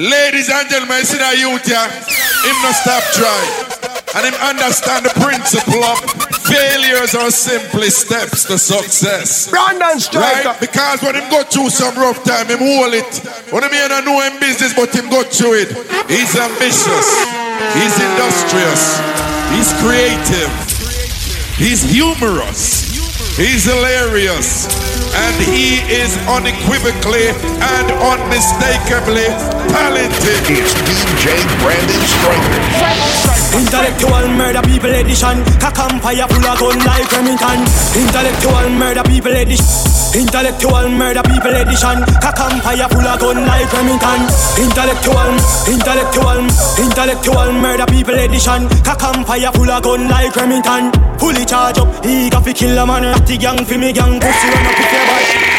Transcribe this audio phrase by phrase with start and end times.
[0.00, 1.76] Ladies and gentlemen, see that youth here?
[1.76, 3.36] Him not stop try.
[4.16, 6.00] And him understand the principle of
[6.40, 9.52] failures are simply steps to success.
[9.52, 10.56] Brandon Striker.
[10.56, 10.56] Right?
[10.56, 13.12] Because when him go through some rough time, him hold it.
[13.52, 15.70] When him ain't know him business, but him go through it.
[16.08, 17.08] He's ambitious.
[17.76, 19.04] He's industrious.
[19.52, 20.48] He's creative.
[21.60, 22.89] He's humorous.
[23.36, 24.66] He's hilarious.
[25.14, 29.26] And he is unequivocally and unmistakably
[29.70, 30.42] talented.
[30.46, 33.30] It's DJ Brandon Striker.
[33.58, 35.42] Intellectual murder people edition.
[35.58, 37.58] Cock fire full of gun like Remington.
[37.98, 39.66] Intellectual murder people edition.
[40.14, 42.06] Intellectual murder people edition.
[42.22, 44.20] Cock fire full of gun like Remington.
[44.58, 45.34] Intellectual,
[45.66, 46.46] intellectual,
[46.78, 48.68] intellectual murder people edition.
[48.86, 50.92] Cock fire full of gun like Remington.
[51.18, 53.19] Fully charge up, he got fi kill a man.
[53.20, 54.18] Ratty gang fi me gang.
[54.18, 55.50] Pussy run up with your body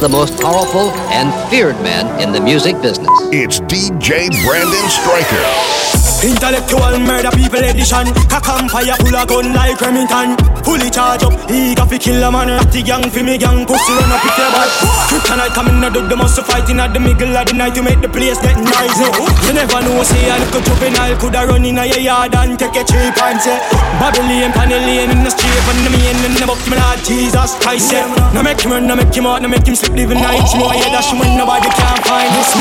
[0.00, 3.08] the most powerful and feared man in the music business.
[3.30, 6.01] It's DJ Brandon Striker.
[6.22, 8.06] Intellectual murder people edition.
[8.30, 8.94] Cock and fire
[9.26, 10.38] gun like Remington.
[10.62, 12.48] Fully charge up, he got fi kill a man.
[12.48, 14.70] Ratty gang fi me gang, pussy run up with your bad
[15.10, 18.00] Kryptonite coming out of the muscle fighting at the middle of the night To make
[18.00, 19.08] the place get noisy.
[19.46, 22.84] You never know, say a little juvenile Coulda run in a yard and take a
[22.86, 23.58] cheap and say
[23.98, 27.92] Babylon, Panellian in the street And the main in the book, me Lord Jesus Christ
[27.92, 28.06] yeah.
[28.30, 30.74] No make him run, no make him out, no make him sleep living nights More
[30.74, 32.54] yeah, dash when nobody can find this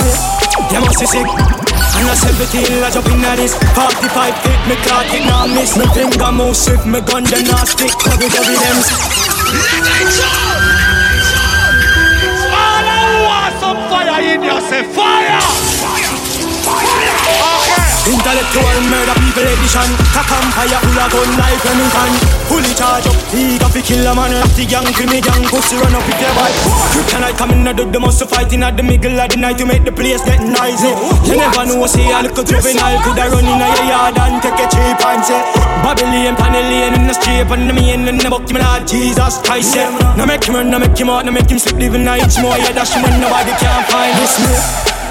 [0.74, 1.71] They must be sick
[2.02, 5.78] and I 17, I jump in at this 45 feet, me clock it now miss.
[5.78, 8.78] Me finger move swift, me gun then not stick Cover, cover them
[9.54, 10.34] Let it go!
[12.58, 15.71] All I want some fire in you, say fire!
[18.02, 19.90] Intellectual murder people edition.
[20.10, 22.12] Cock and fire full of gun like Remington
[22.50, 23.14] Fully charge up,
[23.62, 24.34] got fi kill a man.
[24.42, 26.50] Ratty gang fi gang, pussy run up with your boy
[26.98, 29.86] Kryptonite coming out of the muscle fighting at the middle of the night To make
[29.86, 30.90] the place get noisy.
[31.30, 34.66] You never know, look a little juvenile Coulda run in a yard and take a
[34.66, 35.38] cheap and say
[35.86, 39.78] Babylon, Panellian in the street And the main in the book, me Lord Jesus Christ
[39.78, 39.94] yeah.
[40.18, 42.58] No make him run, no make him out, no make him sleep living nights More.
[42.58, 44.50] Yeah, him when nobody can find this me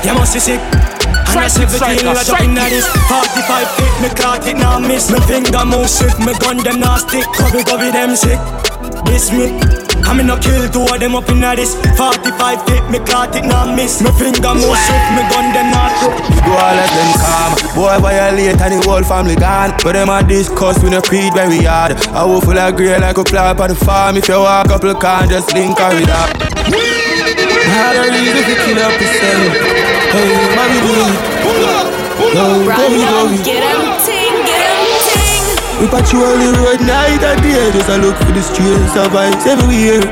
[0.02, 0.89] You must be sick
[1.30, 2.86] and I see the deal, I jump in at this.
[3.06, 5.10] 45 feet, me caught it, now miss.
[5.10, 7.24] Me finger move swift, me gun them now stick.
[7.34, 8.38] Cover, cover them sick.
[9.06, 9.54] This me.
[10.00, 11.76] I me no kill two of them up in this.
[11.94, 14.02] 45 feet, me caught it, now miss.
[14.02, 16.14] Me finger move swift, me gun them now stick.
[16.42, 17.50] Go all let them calm.
[17.76, 19.76] Boy violate and the whole family gone?
[19.84, 23.18] But them a discuss, we no creed very hard I will full of grey like
[23.18, 24.16] a plant on the farm.
[24.16, 27.09] If you walk up, can just link her with that
[27.68, 29.52] Had a reason to kill up yourself
[30.10, 31.16] Hey, mommy, do it.
[32.20, 33.20] Go, go, go.
[33.44, 35.44] Get him ting, get him ting.
[35.80, 39.46] We patrol the road night and day Just a look for the streets of vibes
[39.46, 40.02] everywhere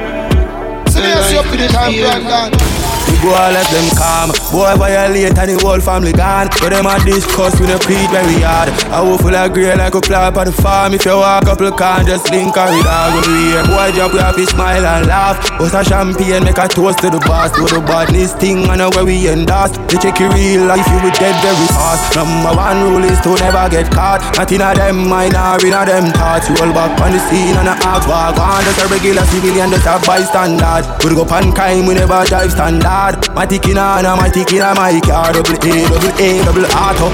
[0.88, 2.52] So let's up with the time, Brandon.
[2.52, 2.77] We
[3.22, 4.28] go and let them calm.
[4.52, 6.48] Boy violate and the whole family gone.
[6.60, 8.70] But them a discuss with the preach very hard.
[8.94, 10.94] I will full of grey like a plant on the farm.
[10.94, 14.12] If you walk up can just link her with dog when we hear Boy jump
[14.14, 15.36] we have to smile and laugh.
[15.58, 17.50] Bust a champagne make a toast to the boss.
[17.52, 21.14] Do the badness thing and where we endorse They check your real life you will
[21.18, 22.14] dead very fast.
[22.14, 24.22] Number one rule is to never get caught.
[24.36, 26.48] Not in a them mind or in a them thoughts.
[26.58, 28.62] Roll back on the scene and a ask walk on.
[28.64, 30.86] Just a regular civilian just a bystander.
[31.02, 34.60] We go pan crime we never drive standard My tick in a, my tick in
[34.60, 37.08] a my car Double A, double A, double auto.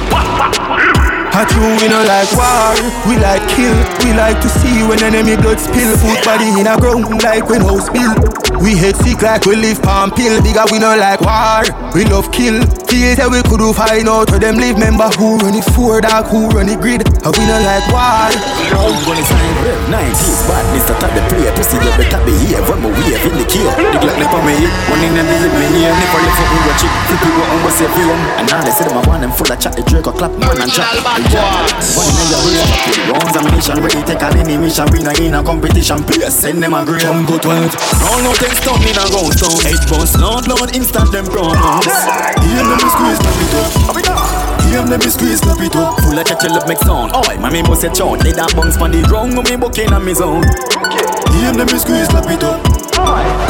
[1.37, 2.75] I true, we no like war,
[3.07, 3.75] we like kill.
[4.03, 5.97] We like to see when enemy blood spill.
[5.99, 8.19] Food body in a ground like when house build
[8.63, 10.43] We hate sick like we live palm pill.
[10.43, 11.63] Bigger we no like war,
[11.95, 12.63] we love kill
[12.95, 15.11] Feel that we could do find out where them live Member.
[15.19, 18.31] Who run it for dark, who run it grid And we no like war.
[18.71, 22.87] I'm gonna sign rep 90s Badness to top the play Pussy you better behave When
[22.87, 23.67] we wave in the key.
[23.67, 24.55] The Glock never me
[24.91, 27.59] One in them leave me here Never live for who watch it Flip it on
[27.67, 29.83] what's every one And now they say them I want them full of chat The
[29.83, 30.95] Drake or clap man and chat.
[31.99, 32.67] One in your brain
[33.11, 34.87] Rounds and mission Ready take on any mission.
[34.95, 35.99] We not in a competition.
[36.07, 37.75] Please send them a grade Jumbo 12
[38.07, 41.91] No no take stone in a ghost town Eight bones Lord Lord instant them pronouns
[42.43, 43.55] Hear them be squeeze snap it
[44.09, 44.61] up.
[44.69, 46.01] Hear them be squeeze snap it up.
[46.01, 47.13] Full of catch love make sound.
[47.15, 49.93] Oi my me must say chow They that bounce pon the ground No me bucking
[49.93, 50.43] on me zone.
[51.39, 52.61] Hear them be squeeze snap it up.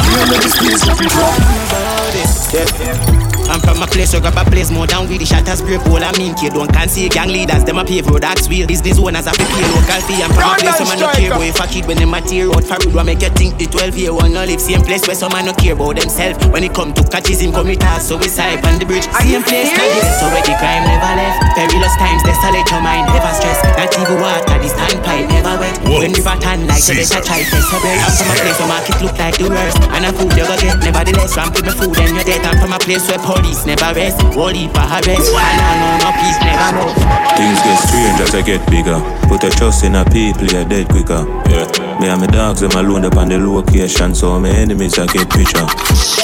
[0.05, 4.47] Hear them be squeeze snap it up I'm from from a place, so grab a
[4.47, 7.27] place more down with the shatters, spray pole, I mean, kid, don't can see gang
[7.27, 8.63] leaders, them a pave road, that's wheel.
[8.67, 10.23] Business owners have to pay local fee.
[10.23, 12.23] I'm from a place, some man no care, boy, if a kid when them a
[12.23, 15.03] tear out for road, make you think the 12 year one no live same place
[15.07, 16.39] where some man no care about themselves.
[16.47, 19.11] When it come to catches him, come with us, so we side on the bridge,
[19.19, 21.59] same place, now get so where the crime never left.
[21.59, 23.59] Perilous times, desolate your mind, never stress.
[23.75, 25.75] Not even water, the standpipe never wet.
[25.83, 27.99] When river tan like the better try test a bread.
[27.99, 30.55] I'm from a place where market look like the worst, and a food you go
[30.55, 32.41] get, nevertheless, ramp with my food and you're dead.
[32.47, 36.09] I'm from a place where police never rest, holy for arrest, and I know no
[36.15, 36.89] peace never know.
[37.35, 38.99] Things get strange as I get bigger.
[39.27, 41.27] Put a trust in a people, you're dead quicker.
[41.51, 41.67] Yeah.
[41.99, 45.29] Me and my dogs, them alone up on the location, so my enemies I get
[45.29, 45.67] picture.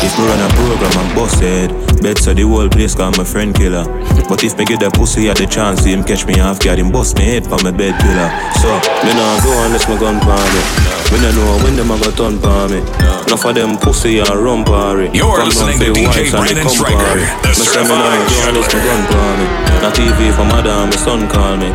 [0.04, 1.69] If me run a program, I'm busted.
[2.02, 3.86] Bet so the whole place call my friend killer.
[4.28, 6.80] But if me get that pussy at the chance, see him catch me off guard,
[6.80, 8.30] him bust me head for my bed pillar.
[8.60, 8.68] So,
[9.06, 10.62] me nah go unless my gun pan me.
[11.12, 12.80] Me nah know when them a go turn pan me.
[13.28, 15.08] Enough of them pussy and run party.
[15.13, 19.33] You're listening to DJ Brandon Striker, the Me say me go unless my gun pan
[19.39, 19.45] me.
[19.81, 21.69] Not TV for madam, my son call me.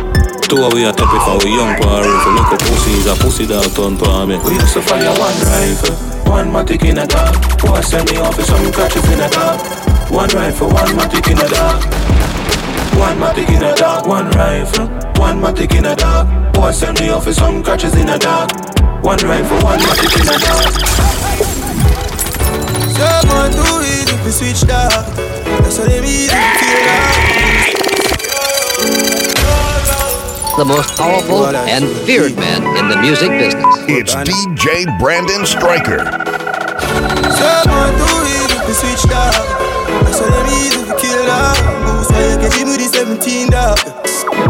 [0.47, 2.07] Two of we a top it for we young party.
[2.23, 4.39] For look up pussies, a pussy dog turn pa me.
[4.39, 5.95] We used to fire one rifle,
[6.31, 7.35] one matic in a dog.
[7.59, 9.59] Boy send me off with some catches in a dog.
[10.11, 11.83] One rifle, one matic in a dog.
[12.95, 14.87] One matic in a dog, one rifle,
[15.19, 16.53] one matic in a dog.
[16.53, 18.51] Boy send me off with some catches in a dog.
[19.03, 21.46] One rifle, one matic in a dog.
[22.97, 24.89] Someone do it if we switch that.
[25.61, 26.81] That's what they mean feel.
[30.57, 33.65] The most powerful and feared man in the music business.
[33.87, 35.99] It's DJ Brandon Stryker.
[37.37, 39.33] Someone do it if we switch that.
[40.01, 41.53] That's what they mean if we kill that.
[41.85, 44.06] Boost why you get him with the 17 dog.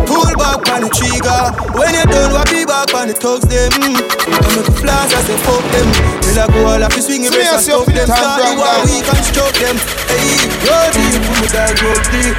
[0.07, 1.41] Pull back on the trigger.
[1.77, 3.71] When you're done, what be back on the thugs them.
[3.71, 5.87] I make a flash, I say fuck them.
[6.23, 7.87] Till I go all up, you swing your See, wrist I and stop them.
[7.87, 9.75] up in the Start the time, war, we can stroke them.
[10.11, 12.35] Hey, roll deep, put me down, roll deep.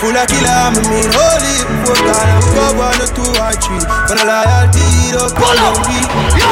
[0.00, 1.56] Full of killer, I mean holy.
[1.84, 3.84] Four kind of go one or two or three.
[4.08, 5.96] When I loyalty, don't pull up, we.
[6.40, 6.48] Yo!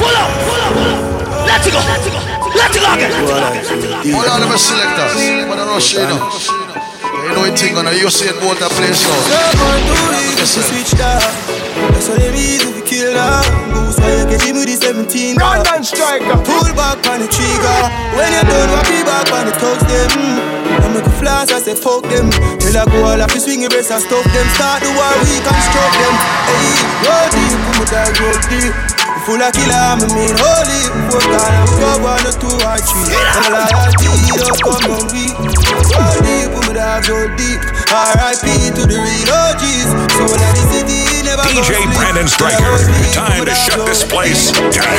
[0.00, 1.48] Pull up, pull up, pull up.
[1.48, 2.20] Let's go, let's go,
[2.56, 3.12] let's go again.
[4.12, 5.48] Hold on, I'm a selector.
[5.48, 6.79] But I rush you know.
[7.20, 9.12] You know it thing on you see it both a place so.
[9.12, 11.20] Someone do it if we switch that.
[11.92, 13.44] That's what they mean if we kill that.
[13.76, 15.60] Goose why you get him with the 17 dog.
[15.60, 16.36] Brandon Striker.
[16.48, 17.80] Pull back on the trigger.
[18.16, 20.08] When you're done, what be back on the thugs them.
[20.80, 22.32] I make a flash, I say fuck them.
[22.56, 24.46] Till I go all up, you swing your breast and stop them.
[24.56, 26.14] Start the war, we can stroke them.
[26.48, 26.72] Hey,
[27.04, 28.72] roll deep, put me down, roll deep.
[29.28, 30.82] Full of killer, I'm a mean holy.
[31.12, 33.12] Four kind of go one or two or three.
[33.12, 35.59] And I like don't come on we.
[36.90, 37.62] Roll deep, put me down, roll deep.
[37.86, 38.74] R.I.P.
[38.74, 39.94] to the real OGs.
[40.10, 40.26] The
[40.74, 41.86] city, never DJ.
[41.94, 42.78] Brandon Striker,
[43.12, 44.98] time to shut this place down.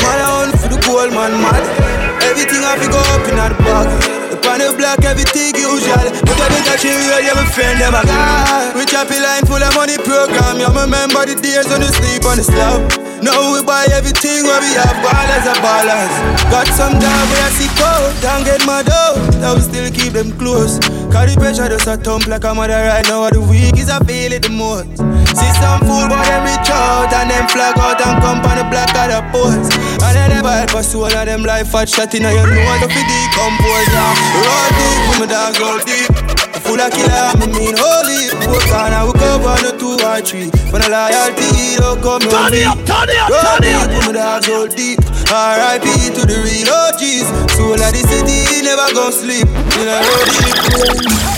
[0.00, 2.22] Man, I hunt for the gold, man, mad.
[2.22, 4.15] Everything I go up in the bag.
[4.46, 6.06] The pan of black, everything usual.
[6.22, 8.70] But I better chill, yeah, my friend, them a guy.
[8.78, 10.62] We a line full of money program.
[10.62, 12.78] Yeah, remember the days when we sleep on the slab.
[13.26, 16.14] Now we buy everything where we have ballers and ballers.
[16.46, 19.18] Got some dog where I see cold, don't get my dough.
[19.42, 20.78] Now we still keep them close.
[21.10, 23.26] Carry pressure just a thump like a mother right now.
[23.30, 25.25] The weak is I feel it the most.
[25.36, 28.64] See some fool boy them reach out and them flag out and come on the
[28.72, 29.72] black of the post.
[30.00, 32.88] And then they buy for soul of them life fat shot in your nose to
[32.88, 33.88] feed decompose.
[33.92, 34.16] Yeah.
[34.40, 36.08] Roll deep, with my dogs roll deep.
[36.66, 38.26] Full of killer, me mean holy.
[38.50, 40.48] Work on and we go one or two or three.
[40.74, 42.64] When a loyalty don't come on Turn it me.
[42.64, 43.88] up, turn it up, Roll turn it deep, up.
[43.92, 44.98] with my dogs roll deep.
[45.30, 45.86] R.I.P.
[46.16, 47.26] to the real OGs.
[47.54, 49.46] Soul of the city never gon' sleep.
[49.78, 51.35] In a roll deep.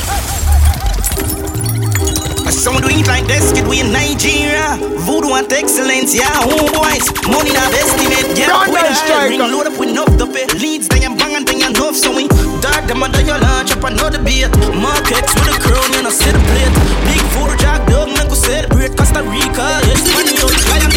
[2.58, 4.74] Some do it like this, kid, we in Nigeria.
[5.06, 6.26] Voodoo and excellence, yeah,
[6.74, 7.06] boys.
[7.30, 9.30] Money not estimate, get up with Brandon a Striker.
[9.30, 10.50] ring, load up with enough to pay.
[10.58, 12.26] Leads, they am bang and they enough, so we
[12.58, 14.50] dark them under your lunch up another beat.
[14.74, 16.74] Markets with a crown, you know, set a plate.
[17.06, 19.78] Big voodoo jack dog, man, go celebrate Costa Rica.
[19.86, 20.90] Yes, money out, lion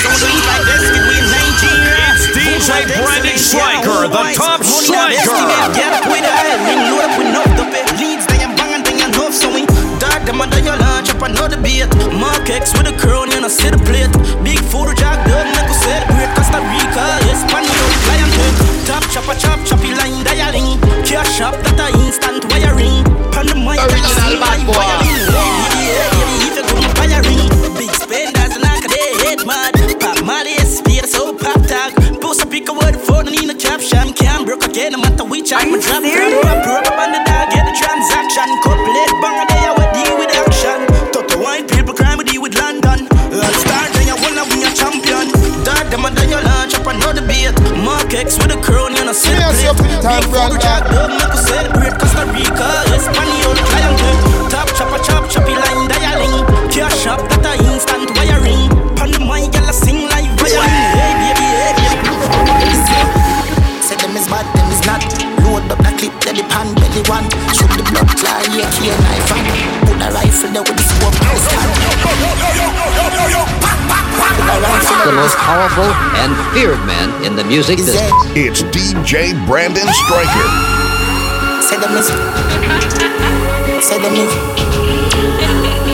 [0.00, 2.16] Some do it like this, kid, we in Nigeria.
[2.16, 5.52] It's DJ and Brandon excellence, Striker, yeah, home the top striker.
[10.22, 11.88] Dark them under your lunch up another beat.
[12.14, 14.12] Mark X with a crown, you know, sit a plate.
[14.42, 17.04] Big photo jack man, go celebrate Costa Rica.
[17.26, 18.54] Yes, man, you lion tail.
[18.86, 20.78] Top chopper, chop, choppy line dialing.
[21.04, 23.04] Cash shop, that a instant wiring.
[23.32, 24.74] Pan the mic, Original bad boy.
[24.78, 25.22] wiring.
[25.26, 27.50] Yeah, yeah, if you couldn't buy a ring.
[27.78, 29.74] Big spenders, knock they head mad.
[29.98, 31.94] Pop Molly, speed, so pop tag.
[32.20, 34.12] Post a pick a word for the in a caption.
[34.14, 36.02] Can't broke again, no matter which I'm a drop.
[36.02, 38.46] Rap, rap, up on the dog, get the transaction.
[38.62, 39.11] Couple
[45.92, 47.52] win a them under your lunch, up another beat.
[47.84, 49.68] Mark X with a crown, you know, sit Yeah, plate.
[49.68, 51.10] up for the time, Brandon.
[51.18, 53.41] Make us celebrate Costa Rica, Espanol,
[75.62, 78.10] powerful and feared man in the music business.
[78.34, 80.48] It's DJ Brandon Stryker.
[81.62, 82.06] Say them is.
[83.78, 84.32] Say them is.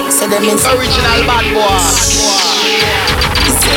[0.08, 0.64] Say them is.
[0.64, 1.84] Original bad boy.
[3.60, 3.76] Say,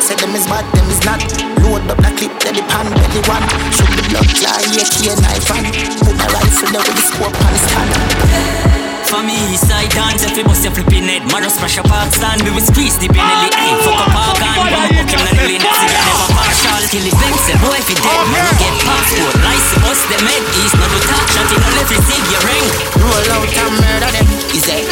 [0.00, 1.20] say them is bad, them is not.
[1.60, 3.44] Load up the clip, let the pan belly one.
[3.68, 5.68] Shoot the blood fly, yeah, key knife and
[6.00, 8.81] put a rifle there with the scope and stand.
[9.12, 12.40] For me, side dance, if you bust your flipping head, just smash a park stand,
[12.48, 15.60] we will squeeze the penalty, hey, fuck a park and one book him, not really
[15.60, 19.36] nothing, never partial, till it banks, say, boy, if he dead, man, you get passport,
[19.44, 22.66] license, bust them head, east, no do talk, shot, know, left, receive your ring,
[23.04, 24.26] Roll out and murder them,
[24.56, 24.88] is it?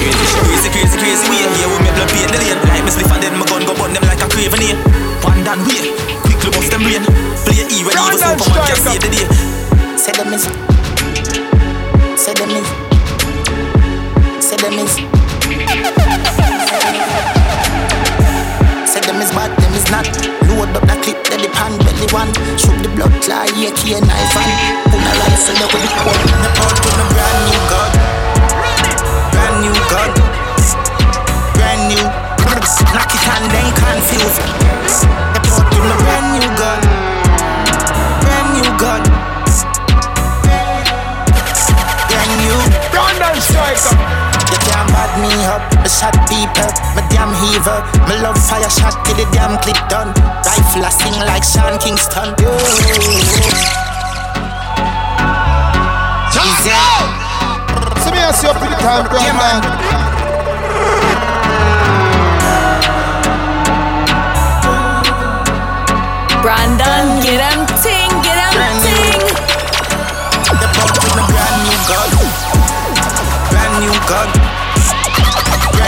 [0.00, 3.20] crazy, crazy, crazy, way, yeah, we me blood paint the lane, like me spliff and
[3.20, 4.80] then my gun go burn them like a craven here,
[5.28, 5.92] one down way,
[6.24, 7.04] quickly bust them brain,
[7.44, 9.28] play E when evil superman can save the day,
[10.00, 10.48] Say them is.
[12.16, 12.81] Say them is.
[14.62, 14.94] Say them is.
[18.86, 20.06] Say them is bad, them is not.
[20.46, 22.30] Load up the clip, let the pan belly one.
[22.54, 26.14] Shoot the blood fly, yeah, key knife and put a rifle there with the gun.
[26.14, 27.90] The out with a brand new gun.
[29.34, 30.14] Brand new gun.
[31.58, 32.06] Brand new.
[32.94, 34.38] Knock it and then confuse.
[35.42, 36.78] The out with a brand new gun.
[38.22, 39.02] Brand new gun.
[42.06, 42.62] Brand new.
[42.94, 44.31] Brandon Striker.
[45.12, 47.84] You me up, me shot people, my damn heaver.
[48.08, 50.08] my love fire shot till the damn clip done.
[50.40, 52.32] Rifle I sing like Sean Kingston.
[56.32, 56.72] Easy.
[58.00, 59.60] So me ask you up for the time, Yeah, man.
[66.40, 66.78] Brandon.
[66.80, 67.71] Brandon, get him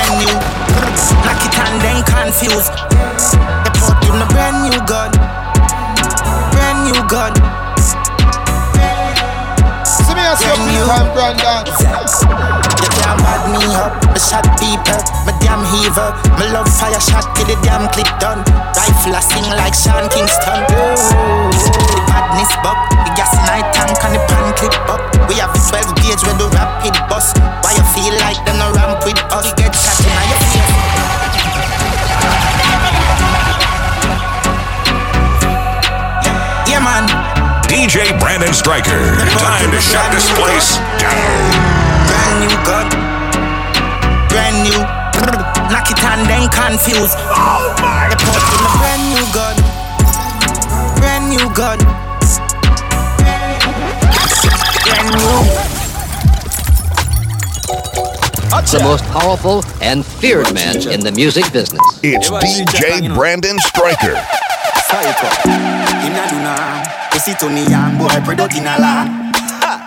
[0.05, 0.37] Brand new.
[1.25, 2.69] Knock it and then confuse.
[2.69, 5.11] The pump with a brand new gun.
[6.53, 7.33] Brand new gun.
[9.85, 11.65] So me ask you up for the time, Brandon.
[11.65, 16.13] You can't bad me up, me shot people, me damn heaver.
[16.37, 18.45] Me love fire shot till the damn clip done.
[18.77, 20.69] Rifle I sing like Sean Kingston.
[22.13, 25.04] Badness buck, the gas night tank and the pan clip up.
[25.29, 27.33] We have a 12 gauge with the rapid bus.
[27.63, 29.53] Why you feel like them no ramp with us?
[29.55, 31.75] Get shot in your face.
[36.69, 37.05] Yeah man,
[37.69, 39.17] DJ Brandon Stryker.
[39.39, 41.15] Time to shut this place down.
[42.09, 42.87] brand new gun,
[44.29, 44.81] brand new.
[45.71, 47.15] Knock it and then confuse.
[47.31, 49.57] Oh my the pump in a brand new gun,
[50.99, 51.79] brand new gun,
[55.25, 55.65] brand.
[58.71, 61.81] The most powerful and feared man in the music business.
[62.03, 64.17] It's DJ Brandon Stryker.
[64.89, 65.29] Psycho.
[65.47, 66.83] Him not do nah.
[67.11, 69.07] Pussy to me young boy, product in a lot.
[69.63, 69.87] Ha.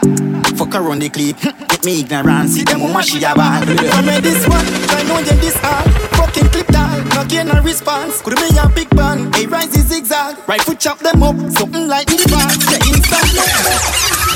[0.56, 2.50] Fuck around the clip, get me ignorant.
[2.50, 3.68] See them woman she a bad.
[3.68, 5.92] I made this one, I know them this hard.
[6.16, 8.22] Fucking clip down, not getting a response.
[8.22, 10.38] Could be a big band, a rise is zigzag.
[10.48, 12.62] Right foot chop them up, something like this band.
[12.62, 14.27] The instant.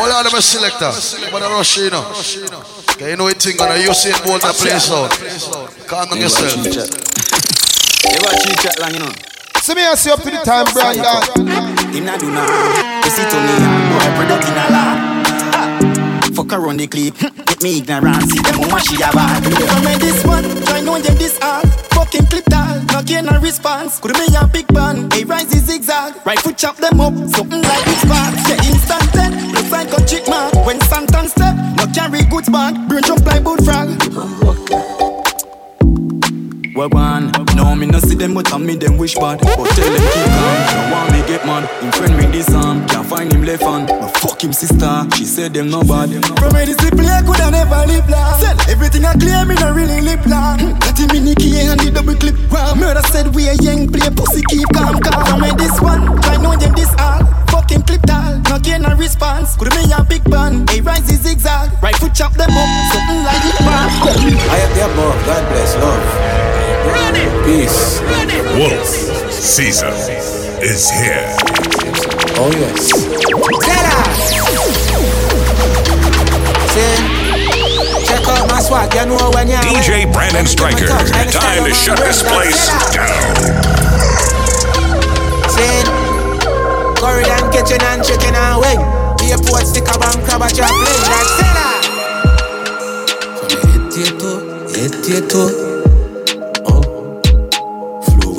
[0.00, 0.92] All of them are selector.
[1.30, 2.04] But I rush you know.
[2.92, 5.10] Okay, you know what thing gonna you see it bolt a place out.
[5.86, 6.56] Calm down yourself.
[6.64, 9.12] You watch you chat long, you know.
[9.62, 11.20] So me ask you up for the time, Brandon.
[11.92, 12.46] Him not do nah.
[13.02, 14.89] Pussy to me young boy, product in a lot.
[16.50, 18.28] Fuck around the clip, get me ignorant.
[18.28, 19.38] See them woman she a bad.
[19.84, 21.68] Made this one, I know them this hard.
[21.94, 24.00] Fucking clip down, not getting a response.
[24.00, 26.14] Could be a big band, a rise is zigzag.
[26.26, 28.34] Right foot chop them up, something like this band.
[28.50, 30.50] The instant dead, looks like a chick man.
[30.66, 32.74] When Santan step, not carry goods bag.
[32.88, 34.39] Brain jump like boot frog.
[36.72, 39.40] Well, one, no, me no see them, but I me them wish bad.
[39.40, 41.68] But tell them keep calm, no want me get mad.
[41.82, 43.88] Him friend me this arm, can't find him left hand.
[43.88, 46.08] But fuck him sister, she said them no bad.
[46.38, 46.90] From where this play,
[47.26, 48.40] could I never live long.
[48.40, 50.78] Said everything I clear, me no really live long.
[50.78, 52.36] Got him in the key and the double clip.
[52.52, 55.26] Wow, murder said we a young play, pussy keep calm, calm.
[55.26, 57.26] From where this one, I know them this all.
[57.50, 59.56] Fucking clip tall, not getting no response.
[59.56, 61.74] Could be a big band, a rise is zigzag.
[61.82, 63.90] Right foot chop them up, something like it bad.
[64.48, 65.18] I am the above.
[65.26, 65.74] God bless.
[65.82, 66.59] Love.
[67.44, 68.00] Peace.
[68.56, 68.86] Wolf
[69.30, 69.92] Caesar
[70.62, 71.26] is here.
[72.36, 72.90] Oh yes.
[76.70, 76.96] Say,
[78.06, 82.22] check out my swag, you know when you DJ Brandon Striker, time to shut this
[82.22, 83.34] place down.
[85.50, 85.84] Say,
[86.96, 88.80] curry and kitchen and chicken and wing.
[89.30, 90.66] Airport sticker and crab at your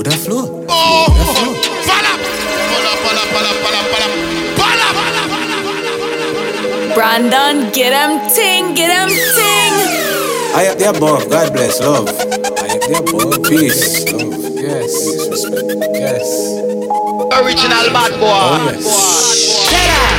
[0.03, 0.65] flow with the flow.
[0.69, 1.05] Oh,
[1.85, 2.13] Pala,
[2.69, 4.07] pala, pala, pala, pala,
[4.57, 5.23] pala, pala,
[6.95, 9.73] Brandon, get him ting, get him ting.
[10.53, 12.07] I up there above, God bless, love.
[12.07, 14.33] I up there above, peace, love.
[14.55, 14.91] Yes,
[15.29, 15.67] respect.
[15.93, 16.27] Yes.
[17.39, 18.27] Original bad boy.
[18.27, 19.33] Oh
[19.71, 20.13] yes.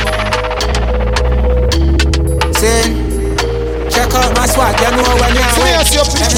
[2.57, 3.03] Sin.
[3.91, 6.33] Check out my swag, you know when you're See, I see up in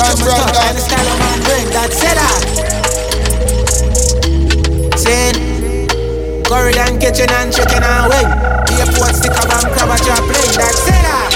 [7.16, 8.30] Curry and kitchen and and wing.
[8.76, 11.06] Airport sticker bank crab at your plane, that's it.
[11.08, 11.30] ah.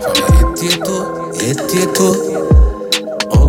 [0.00, 1.04] From your head to your toe,
[1.36, 2.16] head to your toe.
[3.36, 3.46] Oh,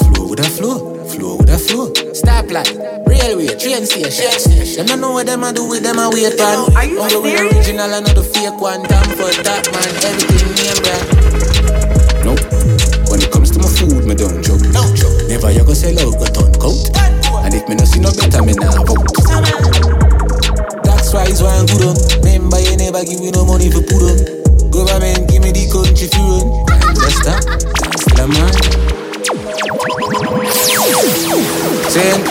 [0.00, 1.92] flow with the flow, flow with the flow.
[2.16, 2.72] Stoplight,
[3.06, 4.32] railway, train station.
[4.76, 6.74] Them don't know what them a do with them a wait on.
[6.74, 8.82] Are you Only the original and not the fake one.
[8.88, 11.04] Time for that man, everything name brand.
[12.24, 12.40] Nope.
[13.12, 14.64] When it comes to my food, me don't joke.
[14.72, 15.28] Don't joke.
[15.28, 16.88] Never you go sell out, go turn coat.
[17.44, 19.19] And if me no see no better, me nah vote.
[20.84, 21.96] Tax rise one good on.
[22.24, 24.18] Remember you never give me no money for put on.
[24.70, 26.46] Government give me the country for run.
[26.70, 27.42] And that's that.
[27.80, 28.54] That's the man.
[31.90, 32.22] Sing.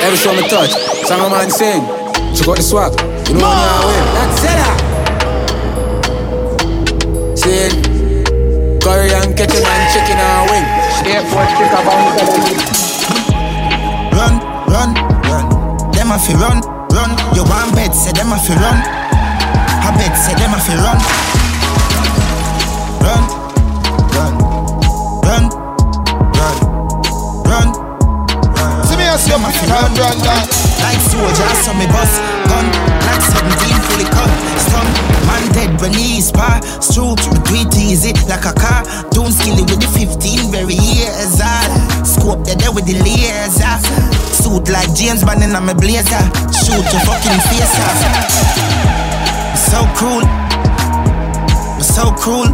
[0.00, 0.70] Every show me touch,
[1.06, 1.82] song a man sing.
[2.34, 2.92] Check out the swag.
[3.28, 4.04] You know when you win.
[4.16, 4.58] That's it.
[7.38, 7.82] Sing.
[8.80, 10.66] Curry and ketchup and chicken and wing.
[11.12, 12.16] Airport sticker bound.
[14.14, 14.34] Run,
[14.68, 15.07] run, run.
[16.08, 16.60] Them a fi run,
[16.96, 17.10] run.
[17.36, 18.80] You want bet, say them a fi run.
[18.80, 20.96] I bet, say them a fi run.
[23.04, 23.24] Run,
[24.16, 24.32] run,
[25.20, 25.44] run,
[26.32, 26.56] run,
[27.44, 27.68] run, run.
[28.88, 30.48] See me I see up in the time, Brandon.
[30.80, 32.16] Like soldier, so me bust
[32.48, 32.64] gun.
[33.04, 34.32] Like 17 fully cut,
[34.64, 34.88] stun.
[35.28, 36.62] Man dead when he spar.
[36.80, 38.80] Stroke, me do it easy like a car.
[39.10, 42.06] Don't skill it with the 15 very years old.
[42.06, 44.27] Scope dead there with the laser.
[44.48, 46.24] Suit like James Bond in my blazer.
[46.48, 48.00] Shoot your fucking face off.
[49.52, 50.24] So cruel.
[51.84, 52.48] So cruel.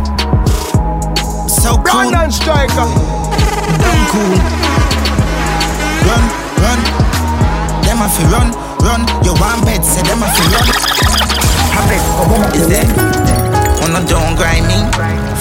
[1.46, 2.10] So cruel.
[2.10, 2.90] Brandon Striker.
[3.78, 4.38] Dumb cool.
[6.02, 6.24] Run,
[6.58, 6.80] run.
[7.86, 8.50] Them a fi run,
[8.82, 9.06] run.
[9.22, 10.66] You want bet, say them a fi run.
[11.86, 12.90] Bet, is there?
[13.86, 14.82] On a don't grind me.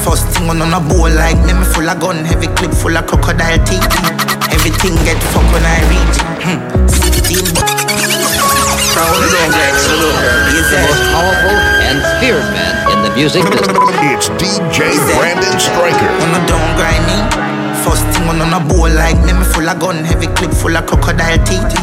[0.06, 3.08] First thing on a bowl like me, me full of gun, heavy clip full of
[3.08, 4.33] crocodile teeth.
[4.64, 6.18] Everything get fucked when I reach.
[6.40, 6.88] Hmm.
[6.88, 7.68] 16 bu-
[10.56, 13.76] Is The most powerful and feared man in the music business.
[14.08, 16.08] It's DJ Brandon Stryker.
[16.24, 17.20] On a don't grind me.
[17.84, 20.86] First thing on a bowl like me, me full of gun, heavy clip full of
[20.88, 21.76] crocodile teeth.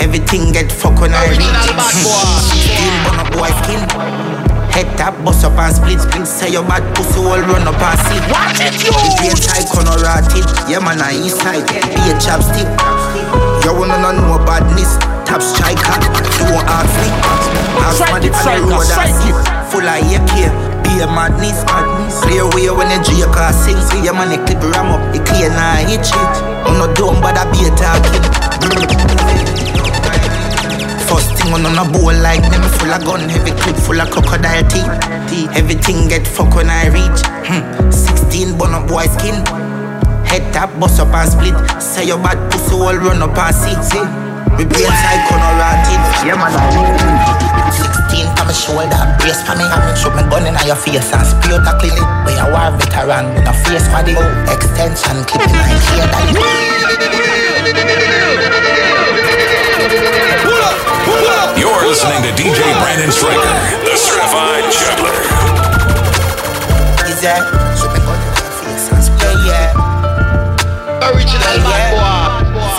[0.00, 1.36] Everything get fuck when I reach.
[1.36, 2.24] Original bad boy.
[2.48, 4.41] Skin on a boy skin.
[4.72, 6.26] Head tap, bust up and split, split.
[6.26, 8.24] Say your bad pussy all run up and sleep.
[8.32, 8.88] Watch it, you.
[8.88, 10.48] The pain side corner rotted.
[10.64, 11.68] Yeah, man, I east side.
[11.68, 12.64] Be a chapstick.
[13.64, 14.96] You wanna know badness?
[15.28, 15.96] Top striker.
[16.40, 17.08] You won't ask me.
[17.84, 19.28] Ask Strike man it, the road and see.
[19.28, 19.36] it.
[19.68, 20.32] Full of AK.
[20.82, 21.60] Be a madness.
[22.24, 23.76] Clear way when the J car sing.
[23.76, 25.04] See your man, the clip ram up.
[25.12, 26.32] The clear now hit shit.
[26.64, 29.51] I'm not dumb, but I be a talking.
[31.42, 34.86] Thing on a bowl like me full of gun, heavy clip full of crocodile teeth.
[35.58, 37.18] Everything get fuck when I reach.
[37.50, 37.90] Hmm.
[37.90, 39.42] 16 bun up boy skin.
[40.22, 41.82] Head tap, bust up and split.
[41.82, 43.74] Say your bad pussy all run up and see.
[43.82, 44.06] See.
[44.54, 45.98] Me brain side corner rotted.
[46.22, 46.62] Yeah man, I
[47.74, 49.66] 16 come shoulder, brace for me.
[49.66, 52.06] I mean, shoot me gun in your face and out a clinic.
[52.22, 54.14] Where you war veteran with a face for the
[54.46, 56.38] extension clipping my hair daddy.
[61.22, 63.54] You're listening to DJ Brandon Stryker,
[63.86, 65.14] the certified juggler.
[67.06, 67.46] Is that?
[67.78, 69.70] Shoot me gun in face and spray yeah.
[71.06, 71.94] Original bad
[72.50, 72.74] boy.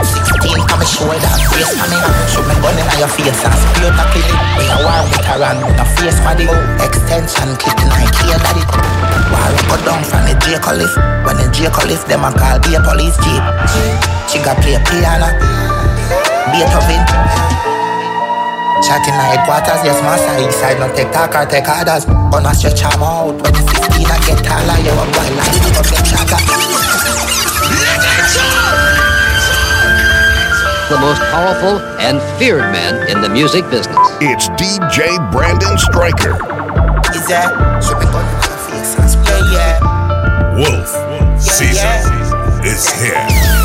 [0.00, 2.00] 16 come shoulder, brace for me.
[2.32, 4.40] Shoot me gun in your face and spray out a clinic.
[4.56, 6.48] Where you war veteran with a face for the
[6.80, 8.64] extension clipping my hair daddy.
[9.28, 10.96] War go down from the J Cliff.
[11.28, 13.44] When the J Cliff, them a call be a police jeep.
[14.24, 15.28] She got play piano.
[16.58, 16.98] Beethoven.
[18.82, 20.50] Chatting like quarters, yes, my side,
[20.96, 21.68] take talk or take
[22.52, 25.38] stretch out when 16, I get taller, like.
[30.90, 33.96] The most powerful and feared man in the music business.
[34.20, 36.34] It's DJ Brandon Stryker.
[37.14, 37.54] Is that?
[40.58, 42.62] Wolf yeah, season yeah.
[42.64, 43.57] is here.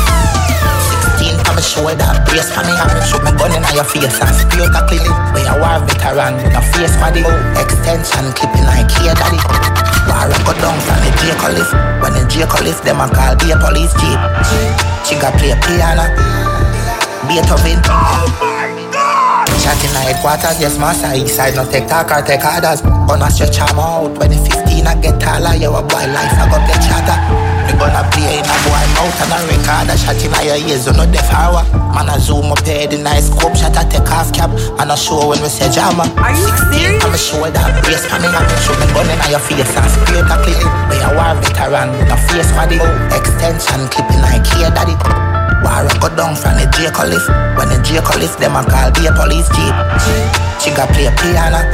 [1.54, 4.18] 16 on my shoulder, brace for me and me shoot me gun in your face
[4.18, 5.06] and out a clip.
[5.34, 7.22] We a war veteran with a face body,
[7.58, 9.38] extension clipping like here daddy.
[10.10, 11.72] War a go down from the Jacob lift.
[12.02, 14.20] When the Jacob lift, them a call be a police jeep.
[15.06, 16.10] She got play piano,
[17.30, 17.78] Beethoven.
[19.62, 21.14] Chat in the headquarters, yes, master.
[21.14, 22.82] East side, no take talk or take orders.
[22.82, 24.18] Gonna stretch arm out.
[24.18, 25.54] When the 15, I get taller.
[25.54, 27.53] You a boy life, I go get chatter.
[27.64, 29.88] Me gonna play in a boy mouth and a record.
[29.88, 31.64] A shot in your ears, you know the hour.
[31.96, 34.50] Man, I zoom up here, the nice scope shot, I take off cap.
[34.80, 36.04] And I show when we say jammer.
[36.20, 37.00] Are you serious?
[37.04, 39.88] I'm a shoulder, brace for me, I'm a show me gun in your face and
[40.28, 40.60] a clip.
[40.92, 42.52] We a war veteran with a face.
[43.14, 44.96] Extension clipping like here, daddy.
[45.64, 46.68] War go down from the.
[47.56, 47.80] When the
[48.38, 49.74] them a call be a police jeep.
[50.60, 51.64] She got play piano,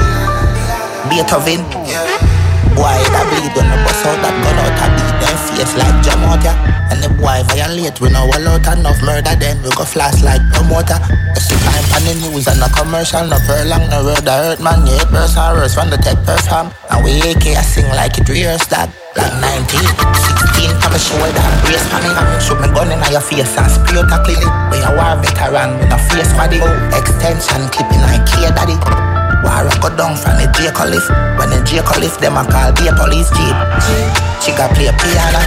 [1.10, 2.29] Beethoven.
[2.80, 6.00] Boy, that bleed when the bust out that gun out, I beat them face like
[6.00, 6.52] Jamaica.
[6.88, 10.40] And the boy violate, we know all out enough murder, then we go flash like
[10.56, 10.96] promoter.
[11.36, 13.36] It's the time on the news and the commercial, no
[13.68, 16.72] long, no word, I hurt man, yeah, person worse from the tech perform.
[16.88, 18.88] And we AK, I sing like it rehearsed that.
[19.12, 22.10] Like 19, 16, on my shoulder, brace for me.
[22.40, 24.40] Shoot me gun in your face and spray out a clip.
[24.72, 26.64] We a war veteran with a face body.
[26.96, 29.09] Extension clipping like here, daddy.
[29.42, 31.08] War a go down from the Jacob lift.
[31.38, 33.56] When the Jacob lift, them a call be a police jeep.
[34.42, 35.40] She got play piano.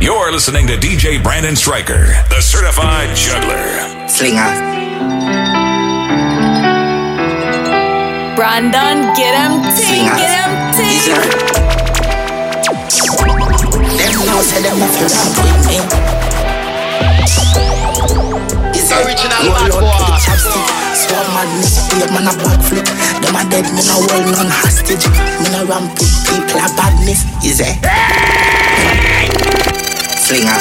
[0.00, 4.08] You're listening to DJ Brandon Stryker, the certified juggler.
[4.08, 4.52] Slinger.
[8.36, 11.46] Brandon, get him ting, get him ting.
[13.96, 15.66] Them know say them not feel rap with
[17.60, 17.65] me.
[17.96, 20.20] It's original bad boy.
[20.92, 22.84] So madness, be a man a backflip.
[23.24, 25.08] Them a dead, me no hold none hostage.
[25.40, 27.24] Me no ramp with people a badness.
[27.42, 27.80] Is it?
[30.20, 30.60] Slinger.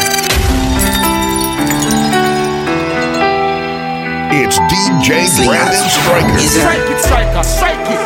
[4.31, 6.39] It's DJ Brandon Stryker.
[6.39, 7.99] Strike it, striker, strike it.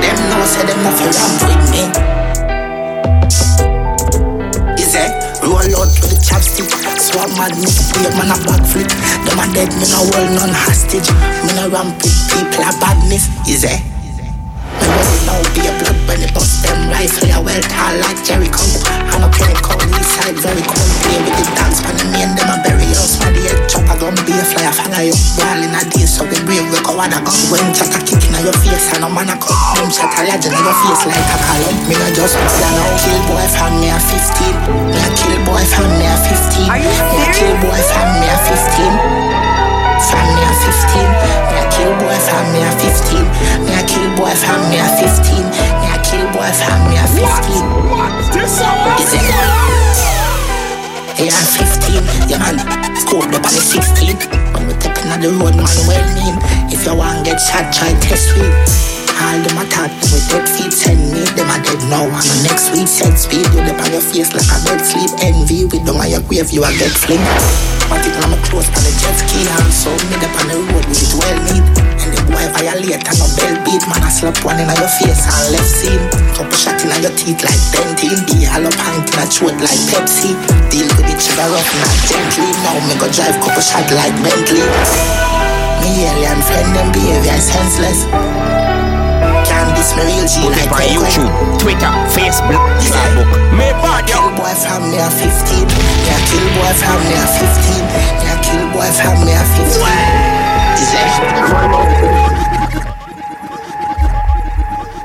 [0.00, 1.99] Them know say them not feel ramp with me.
[5.42, 6.68] Roll out with the chopstick.
[7.00, 8.88] Swap madness, a man a backflip.
[9.24, 11.08] Them a dead, me no hold none hostage.
[11.44, 13.28] Me no ramp with people a badness.
[13.48, 13.99] Is it?
[15.00, 17.32] Will now be a blood when it bust them rifle.
[17.32, 18.64] I well tall like Jericho.
[19.10, 20.90] I'm a penny cold, east side very cold.
[21.04, 23.16] Play with the dance, pan me and them a bury us.
[23.20, 25.16] Man, the head chopper gun be a flyer, follow you.
[25.40, 27.38] Ball in a day, so we brave, we go on a gun.
[27.48, 29.56] When just a kick in your face, and a man a cut.
[29.80, 31.76] Them shot a legend in your face like a column.
[31.88, 32.92] Me no just plan out.
[33.00, 34.92] Kill boy from me a 15.
[34.92, 36.68] Me a kill boy from me a 15.
[36.68, 38.94] Are you me a kill boy from me a 15.
[40.06, 40.52] From me a
[41.56, 41.59] 15.
[41.80, 43.24] Kill boy from me a 15.
[43.64, 45.48] Me a kill boy from me a 15.
[45.80, 47.24] Me a kill boy from me a 15.
[49.00, 49.24] Is it?
[51.16, 52.60] Yeah, 15, yeah man
[52.96, 54.16] Scored up on the 16
[54.52, 56.36] When we tapping on the road, man, well mean
[56.70, 60.72] If you want get shot, try test me All them a talk, with dead feet
[60.72, 63.92] send me Them a dead now, and the next week set speed You dip on
[63.92, 65.12] your face like a bed sleep.
[65.20, 67.20] Envy, with them on your grave, you a get fling
[67.92, 70.56] But it on my close, on the jet ski And so me dip on the
[70.72, 71.66] road, with it well neat
[72.00, 73.84] And the boy violate, and no bell beat.
[73.84, 76.04] Man, I slap one in your face and left scene.
[76.32, 79.80] Couple shot in your teeth like Bentin Be all up pint in a throat like
[79.92, 80.32] Pepsi.
[80.72, 82.48] Deal with the sugar rough, not gently.
[82.64, 84.64] Now me go drive couple shot like Bentley.
[85.84, 88.79] Me alien friend, them behavior senseless
[89.80, 93.28] Can't diss me real G like on YouTube, Twitter, Facebook, Facebook.
[93.56, 94.20] Me bad yo.
[94.20, 98.28] Kill boy from me a 15 Me a kill boy from me a 15 Me
[98.28, 99.80] a kill boy from me a 15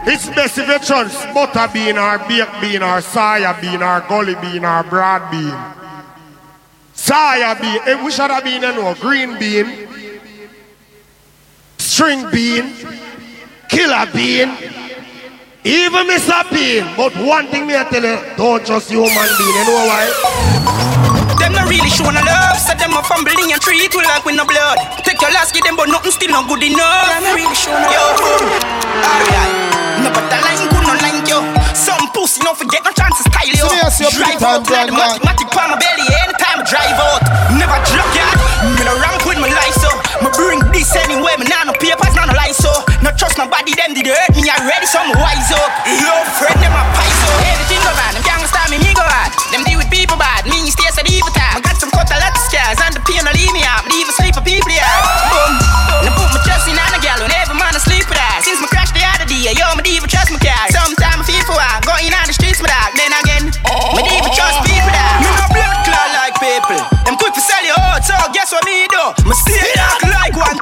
[0.08, 0.28] Is?
[0.28, 4.36] It's best if you chance butter bean or baked bean or soya bean or gully
[4.36, 5.56] bean or broad bean.
[6.96, 9.88] Soya bean, eh, we should have been you know, green bean,
[11.78, 12.74] string bean,
[13.69, 14.49] killer bean,
[15.63, 16.45] even Mr.
[16.51, 16.86] Bean.
[16.95, 20.06] But one thing me I tell you, don't trust human being, you know why?
[21.39, 24.36] Them not really showing no love, so them a fumbling and treat we like with
[24.36, 24.78] no blood.
[25.04, 27.10] Take your last, give them, but nothing still not good enough.
[27.10, 28.21] Them not really showing no love.
[29.04, 29.54] Alright.
[30.04, 31.41] No, but the line good, no line yo.
[31.73, 33.65] Some pussy, don't forget no chance to style yo.
[33.65, 36.99] So yes, you're drive out, time, like the mathematic on my belly anytime I drive
[37.01, 37.21] out.
[37.58, 38.38] Never drop yard,
[38.78, 39.25] me no rank
[40.86, 42.69] this anyway, me nah no papers, nah no lies, so.
[43.02, 45.71] No trust nobody, them did hurt me already, so me wise up.
[46.06, 49.34] Love friend, them a piezo Everything go bad, them gangsta, me me go hard.
[49.50, 51.58] Them deal with people bad, me stay so evil time.
[51.58, 53.89] I got some cut a lot of scars, and the piano leave me out.
[53.89, 54.86] Me even sleep for people, yeah.
[55.34, 55.52] Boom,
[56.06, 58.36] now put my trust in on a gal, and every man I sleep with her.
[58.45, 60.75] Since my crash the other day, yo, me even trust my car.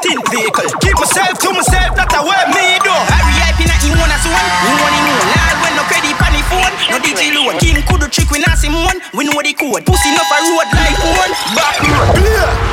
[0.04, 0.68] thin vehicle.
[0.84, 2.92] Keep myself to myself, that away me do.
[2.92, 4.44] Hurry up in a you wanna swan.
[4.68, 5.32] You wanna one.
[5.32, 6.74] lad, when no credit on the phone.
[6.92, 7.58] No digital one.
[7.64, 9.00] King could trick, we not see one.
[9.16, 9.88] We know the code.
[9.88, 11.32] Pussy up a road like one.
[11.56, 12.20] Back road.
[12.20, 12.73] Yeah.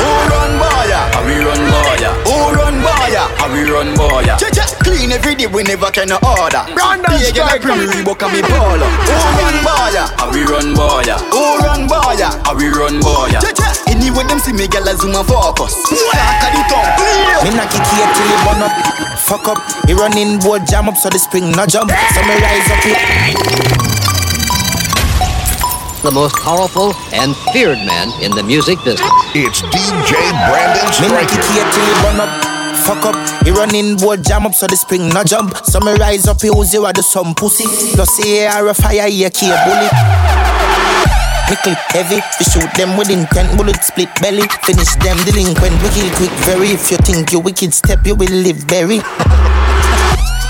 [4.90, 5.46] Clean every day.
[5.46, 6.66] We never can order.
[6.74, 7.78] Brandon Big and I Striker.
[7.78, 8.90] bring Reebok and me baller.
[9.06, 9.94] Who run boy?
[10.18, 11.06] How we run boy?
[11.30, 12.18] Who run boy?
[12.18, 13.30] How we run boy?
[13.38, 13.78] Check check.
[13.86, 15.78] Anyway them see me gyal a zoom and focus.
[15.86, 16.90] Talk of the tongue.
[17.46, 18.74] Me knock it here till it burn up.
[19.30, 19.62] Fuck up.
[19.86, 21.94] He running board jam up so the spring no jump.
[21.94, 22.98] So me rise up it.
[26.02, 29.06] The most powerful and feared man in the music business.
[29.38, 30.18] It's DJ
[30.50, 30.82] Brandon
[32.42, 32.49] Me
[32.94, 33.30] knock it Striker.
[33.30, 33.30] here till it burn up.
[33.40, 33.44] Fuck up.
[33.44, 35.56] He running board jam up so the spring no jump.
[35.64, 37.64] So me rise up he use you do some pussy.
[37.94, 39.88] Plus say I a fire here key bully.
[41.50, 44.46] Me clip heavy, we shoot them with intent, bullet split belly.
[44.62, 46.68] Finish them delinquent, we kill quick very.
[46.68, 49.00] If you think you wicked step, you will live very.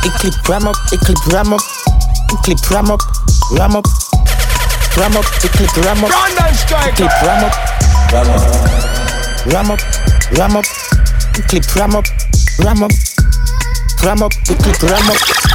[0.03, 1.61] It clip ram up, it clip ram up,
[2.33, 3.00] it clip ram up,
[3.53, 3.85] ram up,
[4.96, 7.53] ram up, it clip ram up, it clip ram up,
[8.11, 8.48] ram up,
[9.44, 9.81] ram up,
[10.33, 10.64] ram up, clip ram up, ram up, ram up,
[11.37, 12.07] it clip ram up,
[14.51, 15.49] it clip ram up.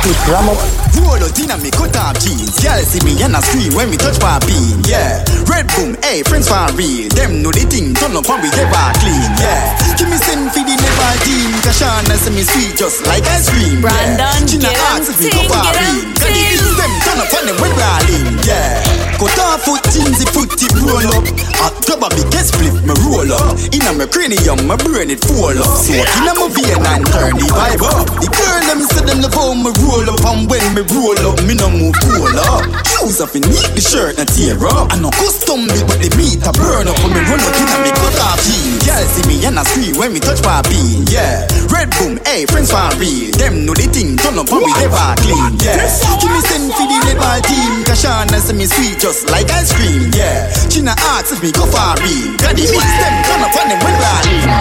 [0.00, 2.56] Roll out inna me cut off jeans.
[2.64, 4.80] Girl see me and I scream when me touch my bean.
[4.88, 7.12] Yeah, red boom, hey friends for real.
[7.12, 9.28] Them know the thing, turn up and we ever clean.
[9.36, 11.52] Yeah, give me send for the never team.
[11.60, 13.84] Kashana say me sweet just like ice cream.
[13.84, 14.48] Brandon, yeah.
[14.48, 16.00] China get 'em ask if we ting, go for real.
[16.16, 16.64] Ting.
[16.80, 18.28] them turn up and them we rolling.
[18.48, 18.80] Yeah,
[19.20, 21.28] cut off foot jeans, the foot tip roll up.
[21.60, 23.52] Hot grab a big split me roll up.
[23.68, 25.76] Inna me cranium, my brain it fall up.
[25.76, 28.08] So inna my vein and turn the vibe up.
[28.16, 31.42] The girl them say them love how me roll up and when me roll up,
[31.42, 32.62] me no move roll up.
[32.86, 34.94] Shoes off and neat the shirt and tear up.
[34.94, 37.76] I no custom built, but the meat a burn up when me run out inna
[37.82, 38.86] me cut off jeans.
[38.86, 41.02] Girl see me and I scream when me touch my bean.
[41.10, 41.42] Yeah,
[41.74, 43.34] red boom, hey friends for real.
[43.34, 45.58] Them know the thing, turn up and we never clean.
[45.58, 45.82] Yeah,
[46.22, 47.82] give me send for the ball team.
[47.82, 50.14] Kashana say me sweet just like ice cream.
[50.14, 52.38] Yeah, China asks if me go for real.
[52.38, 53.90] The beats them, turn up and them we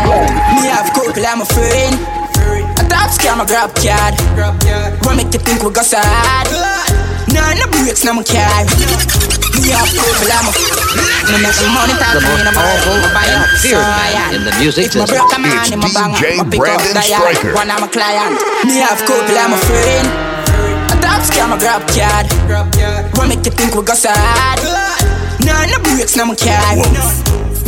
[0.10, 0.36] rolling.
[0.58, 2.18] Me have couple, I'm a friend.
[3.10, 4.13] A scam, a grab card.
[5.02, 6.45] What make you think we go sad?
[7.34, 8.69] Nah, no breaks, no my car.
[9.58, 10.54] Me have couple, I'm a
[11.41, 13.02] make the money talk, The me no powerful.
[13.02, 14.38] My buy and up, so feared man yeah.
[14.38, 15.26] in the music If my business.
[15.26, 17.34] broke a man, It's in my bang, DJ my pick up Brandon the yard.
[17.34, 17.54] Striker.
[17.58, 18.34] One of client.
[18.69, 20.08] Me have couple, I'm a friend.
[20.93, 22.30] A scam, a grab card.
[23.17, 24.62] What make you think we go sad?
[25.41, 26.78] Nah, no breaks, no my car.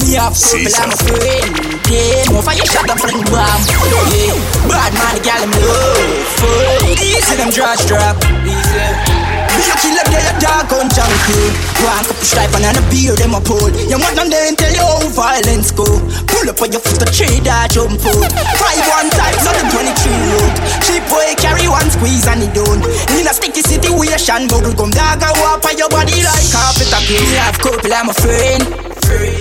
[0.01, 1.57] Me have couple, I'm a friend.
[1.89, 3.61] Yeah, more fire shot up fling bomb.
[4.09, 4.33] Yeah,
[4.67, 6.27] bad man, the gal I'm love.
[6.41, 7.01] Fuck.
[7.01, 8.17] Easy them draw strap.
[8.45, 9.20] Easy.
[9.61, 11.53] Be a killer, they a dog on junkie.
[11.77, 13.69] Cup of stripe and a beer, them a pull.
[13.69, 15.85] You want them then tell you how violence go.
[16.25, 18.31] Pull up on your foot, a tree that jump out.
[18.57, 19.85] Five one times on the 23
[20.33, 20.53] road.
[20.81, 22.81] Cheap boy carry one squeeze and it done.
[23.13, 26.99] In a sticky situation, bubble gum dog a walk on your body like carpet a.
[27.05, 28.65] Me have couple, I'm a friend.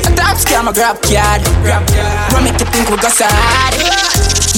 [0.04, 1.40] A top scam, a grab card.
[2.28, 3.72] What make you think we go sad?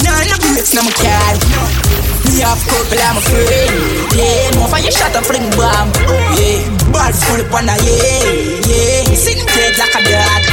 [0.03, 2.02] Nah, no breaks, no my car.
[2.29, 3.75] Me have couple, I'm a friend.
[4.15, 5.91] Yeah, more fire shot a fling bomb.
[6.39, 9.03] Yeah, balls full up on a yeah, yeah.
[9.13, 10.43] Sitting dead like a dog.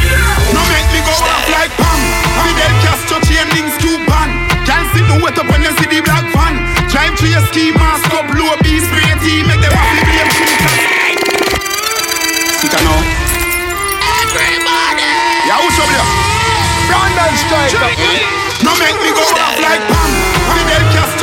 [0.54, 2.00] No make me go off like Pam.
[2.42, 4.28] Fidel Castro chain links Cuban.
[4.66, 6.54] Can't sit no wet up when you see the black van.
[6.90, 10.78] Drive to your ski mask up, low B spray team, make them happy blame shooters.
[12.61, 12.98] Sit down now.
[14.20, 15.06] Everybody.
[15.46, 16.09] Yeah, who's up there?
[16.90, 17.90] Brandon Striker.
[18.66, 20.11] No make me go off like Pam.
[20.50, 21.19] Fidel Castro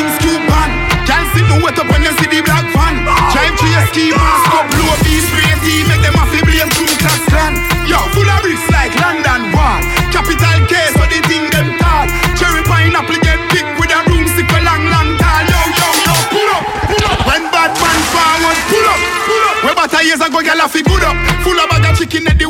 [0.00, 0.70] chain links Cuban.
[1.04, 3.04] Can't sit no wet up when you see the black van.
[3.32, 6.86] Drive to your ski mask up, low B spray team, make them happy blame Ku
[7.00, 7.52] Klux Klan.
[7.84, 9.80] Yo, full of bricks like London Wall.
[10.12, 12.06] Capital case, so the thing them tall.
[12.38, 15.42] Cherry pineapple get big with a broomstick for long, long tall.
[15.50, 17.18] Yo, yo, yo, pull up, pull up.
[17.26, 19.56] When bad man forward, pull up, pull up.
[19.64, 21.16] Where about years ago, girl, I fi good up.
[21.42, 22.46] Full of bag of chicken at the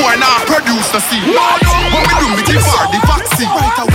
[0.00, 1.28] boy now produce the scene.
[1.28, 3.48] When me do me give her the vaccine.
[3.48, 3.89] Right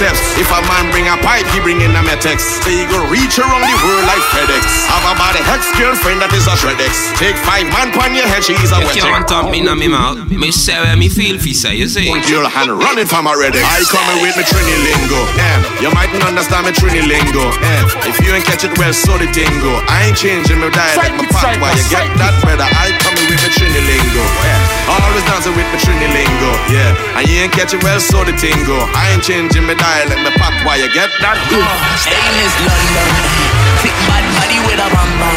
[0.00, 0.40] name Meteps.
[0.40, 2.64] If a man bring a pipe, he bring in a Metex.
[2.64, 4.88] They go reach around the world like FedEx.
[4.88, 7.12] Have a body ex girlfriend that is a Shredex.
[7.20, 9.76] Take five man pon your head, she's a You wet can't talk me in my
[9.76, 10.24] mouth.
[10.30, 12.08] Me say where me feel fi say, you see.
[12.08, 13.60] Your hand running from a Redex.
[13.60, 15.20] I coming with me Trini lingo.
[15.36, 17.52] Eh, you mightn't understand me Trini lingo.
[17.60, 19.84] Eh, if you ain't catch it well, so the tingo.
[19.88, 21.60] I ain't changing my dialect, my pop.
[21.60, 22.64] Why you get that better?
[22.64, 23.19] I coming
[23.80, 24.24] with me Trini lingo.
[24.44, 26.50] Eh, always dancing with me Trini lingo.
[26.68, 28.76] Yeah, and you ain't catch it well, so the tingo.
[28.94, 30.52] I ain't changing my dialect, my pop.
[30.66, 31.36] Why you get that?
[31.48, 33.08] Aim is London.
[33.80, 35.36] Thick bad body with a bam bam.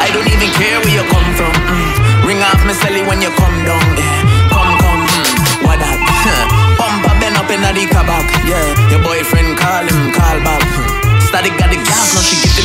[0.00, 1.52] I don't even care where you come from.
[1.52, 2.26] Mm.
[2.28, 3.80] Ring off me celly when you come down.
[3.96, 4.52] Yeah.
[4.52, 5.02] Come come.
[5.08, 5.64] Mm.
[5.64, 5.96] What that?
[6.80, 8.28] Pump up bend up in the kabak.
[8.44, 8.92] Yeah.
[8.92, 10.60] Your boyfriend call him call back.
[10.60, 11.02] Mm.
[11.32, 12.61] Static got the gas now she giving me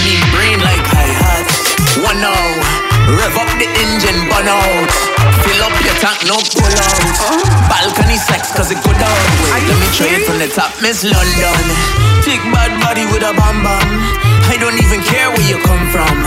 [8.58, 9.22] cause it go down.
[9.54, 11.62] Wait, let me try it from the top, Miss London.
[12.26, 13.86] Thick bad body with a bam bam.
[14.50, 16.18] I don't even care where you come from.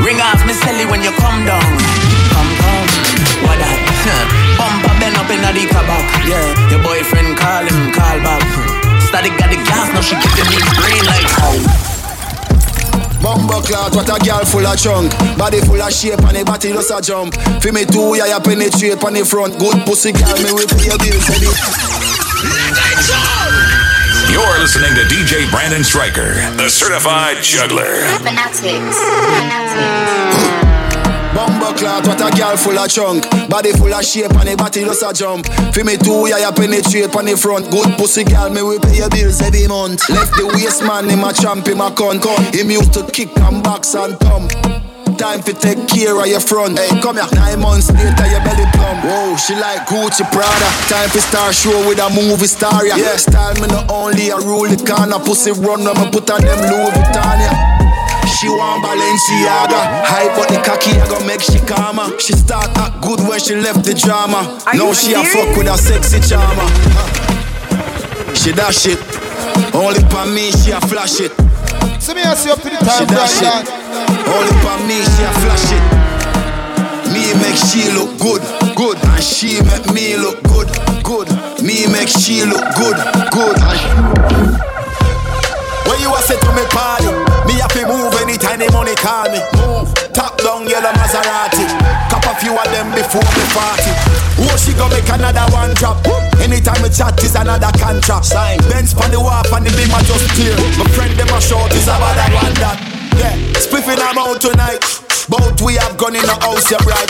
[0.00, 1.68] Ring off Miss celly when you come down.
[2.32, 2.88] Come, come.
[3.44, 3.76] What that?
[4.58, 6.08] Bumper bend up in the kabak.
[6.24, 8.40] Yeah, your boyfriend call him, call back.
[9.04, 12.03] Static got the gas, now she giving me brain like.
[13.24, 15.08] Bumbo clout, what a girl full of chunk
[15.38, 17.32] Body full of shape and the body just a jump.
[17.64, 19.56] Fi me two, yeah, you penetrate on the front.
[19.58, 21.40] Good pussy girl, me will pay your bills Say
[24.28, 28.04] You're listening to DJ Brandon Stryker, the certified juggler.
[31.34, 34.86] Bumbo clout, what a girl full of chunk Body full of shape and the body
[34.86, 38.50] just a jump Fi me two, yeah, you penetrate on the front Good pussy girl,
[38.50, 41.82] me will pay your bills every month Left the waist man, him a champ, him
[41.82, 42.22] a con
[42.54, 44.54] Him used to kick and box and thump
[45.18, 46.76] Time to take care of your front.
[46.76, 47.28] Hey, come here.
[47.34, 49.04] Nine months later, your belly plump.
[49.04, 50.68] Whoa, she like Gucci Prada.
[50.90, 52.84] Time to start show with a movie star.
[52.84, 56.28] Yeah, yeah style me not only a rule the a pussy run when me put
[56.30, 57.38] on them Louis Vuitton.
[57.38, 57.73] Yeah.
[58.44, 60.04] She want Balenciaga.
[60.04, 62.12] Hype but the cocky I gon' make she calmer.
[62.20, 64.60] She start act good when she left the drama.
[64.68, 66.68] Are Now you she a fuck with a sexy charmer.
[68.36, 69.00] She dash it.
[69.72, 71.32] Only for me she a flash it.
[71.96, 73.64] See me I see up to the She time, dash it.
[74.28, 75.84] Only for me she a flash it.
[77.16, 78.44] Me make she look good,
[78.76, 79.00] good.
[79.08, 80.68] And she make me look good,
[81.00, 81.32] good.
[81.64, 83.00] Me make she look good,
[83.32, 83.56] good.
[85.88, 89.28] When you a say to me party Me have to move anytime the money call
[89.28, 89.40] me.
[89.60, 91.64] Move, top down yellow Maserati.
[92.08, 93.92] Cop a few of them before me party.
[94.44, 96.00] Oh she go make another one drop.
[96.40, 98.26] Anytime we chat is another contract.
[98.26, 98.58] Sign.
[98.72, 100.56] Benz pon the wharf and the beam just clear.
[100.80, 102.78] My friend them a short is about that one that.
[103.20, 104.82] Yeah, spliffing I'm out tonight.
[105.28, 107.08] Both we have gone in the house, you bright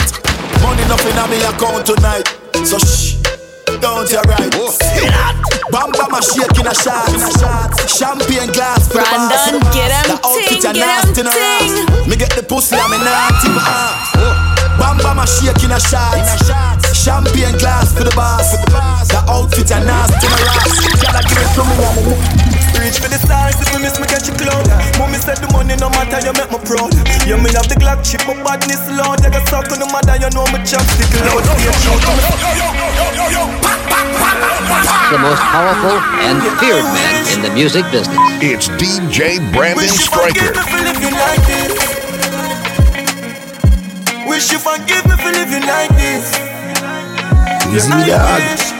[0.63, 2.27] Money nothing on me account tonight.
[2.65, 3.14] So shh
[3.81, 4.51] don't you right?
[5.71, 7.09] Bam bam a shake in a shot.
[7.89, 9.75] Champagne glass for Brandon, the boss.
[9.75, 12.07] get 'em The outfit ting, a get 'em nasty in a ass.
[12.07, 13.91] Me get the pussy, I'm a naughty man.
[14.79, 16.74] Bam bam a shake in a shot.
[17.05, 18.57] Champagne glass for the boss.
[19.13, 20.73] The outfit a nasty in a ass.
[21.05, 22.17] Gotta give it to me, woman.
[22.81, 24.65] Reach for the stars if me miss me catch a cloud
[24.97, 26.91] Mommy said the money no matter you make me proud
[27.23, 30.17] You me have the Glock chip my badness loud Take a suck on the mother
[30.19, 32.25] you know me chopstick loud Stay true to me
[35.13, 38.17] The most powerful and feared man in the music business.
[38.41, 40.51] It's DJ Brandon Wish Stryker.
[40.51, 41.71] me for living like this
[44.25, 46.54] Wish you forgive me for living like this
[47.75, 48.75] Easy, Yeah, I dog.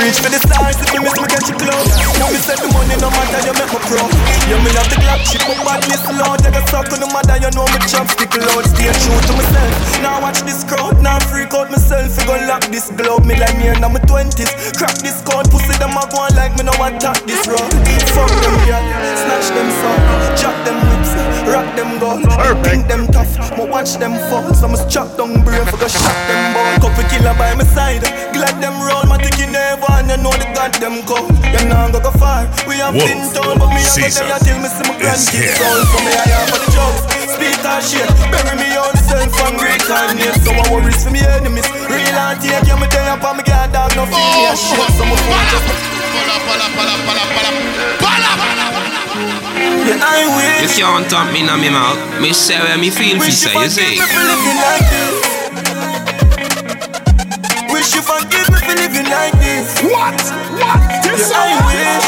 [0.00, 1.84] Reach for the stars if you miss me catch a cloud
[2.16, 4.12] Mommy said the money no matter you make me proud
[4.48, 7.36] You me have the Glock chip my badness loud Take a suck on the mother
[7.36, 9.72] you know me chopstick loud Stay true to myself.
[10.00, 13.56] Now watch this crowd Now freak out myself You gon' lock this glove Me like
[13.60, 14.52] me in my twenties.
[14.76, 17.68] Crack this code Pussy them a go like me no attack this road.
[18.16, 18.84] Fuck them girl
[19.20, 20.00] Snatch them son
[20.40, 22.26] Jack them whips Rock them gold
[22.66, 23.30] Think them tough.
[23.56, 27.06] Me watch them fall So me strap down brain For go shot them ball Couple
[27.06, 28.02] killer by my side.
[28.34, 32.02] Glad them roll My ticket never And you know the goddamn call You nah go
[32.02, 32.50] go far.
[32.66, 35.54] We have Wolf been told But me a go there Till me see my grandkids
[35.54, 37.02] soul So me I here for the jokes.
[37.36, 38.08] Speak that shit.
[38.32, 41.68] Bury me on the self and great time name So I worries for me enemies.
[41.86, 44.18] Real and take You me there up and me get dog No me
[44.50, 45.86] a shit So me phone just
[49.16, 51.96] Yeah, I wish You can't talk me in my mouth.
[52.20, 53.96] Me say where me feel fi Wish say, you you see.
[53.96, 55.14] me for living like this.
[57.72, 59.68] Wish you forgive me for living like this.
[59.88, 60.16] What?
[60.60, 60.80] What?
[61.00, 62.06] This yeah, I wish.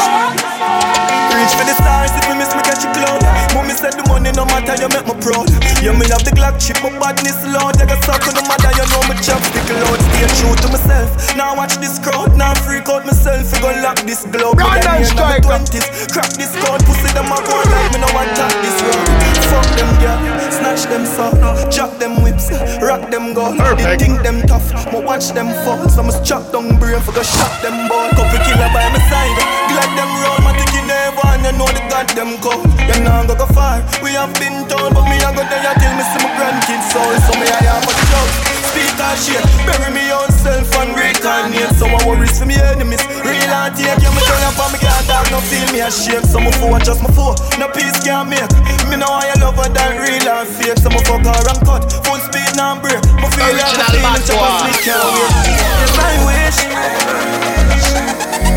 [1.33, 3.21] Reach for the stars if we miss me catch she cloud.
[3.57, 5.49] Mommy said the money no matter, you make me proud.
[5.81, 7.73] Yeah, me have the Glock chip, my badness loud.
[7.79, 9.98] You got suck no matter, you know me chopstick loud.
[10.19, 11.07] Stay true to myself.
[11.39, 13.47] Now watch this crowd, now freak out myself.
[13.55, 14.59] You gon' lock this globe.
[14.59, 15.47] Brandon Stryker.
[15.47, 19.07] 20s, crack this code, pussy them a go like me no want talk this road.
[19.47, 20.19] Fuck them girl,
[20.51, 21.31] snatch them so,
[21.71, 22.51] chop them whips,
[22.83, 23.63] rock them gold.
[23.79, 25.87] They think them tough, but watch them fall.
[25.87, 28.11] So must chop down brain for go shot them ball.
[28.11, 29.39] Couple killer by my side,
[29.71, 30.39] glad them roll.
[30.43, 32.67] My ticket never and you know the goddamn code.
[32.91, 33.79] You know go go far.
[34.03, 37.07] We have been told, but me I go there till me see my grandkids soul.
[37.23, 38.58] So me I have a joke.
[38.79, 41.75] Speak that shit, bury me own self and reincarnate.
[41.75, 43.03] So I worries for me enemies.
[43.27, 46.23] Real and take you, me turn up on me can't talk, no feel me ashamed.
[46.23, 48.47] So my foe just my foe, no peace can't make.
[48.87, 50.79] Me know I love her than real and fake.
[50.79, 53.03] So my fuck her and cut, full speed now break.
[53.19, 55.27] My feel like a feeling, sleep can't wait.
[55.59, 56.63] Yes, I wish.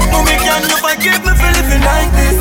[0.06, 2.38] Mommy, can you forgive me for living like this?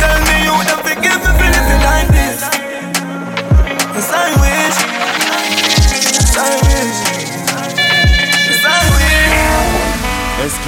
[0.00, 2.40] Tell me you don't forgive me for living like this.
[3.92, 4.32] Yes, I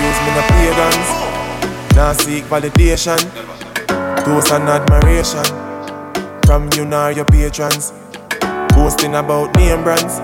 [0.02, 0.16] wish.
[0.16, 1.08] Excuse me, the pagans.
[1.96, 3.20] Now seek validation,
[4.24, 5.44] toast and admiration
[6.46, 7.92] from you nor your patrons.
[8.74, 10.18] Boasting about name brands,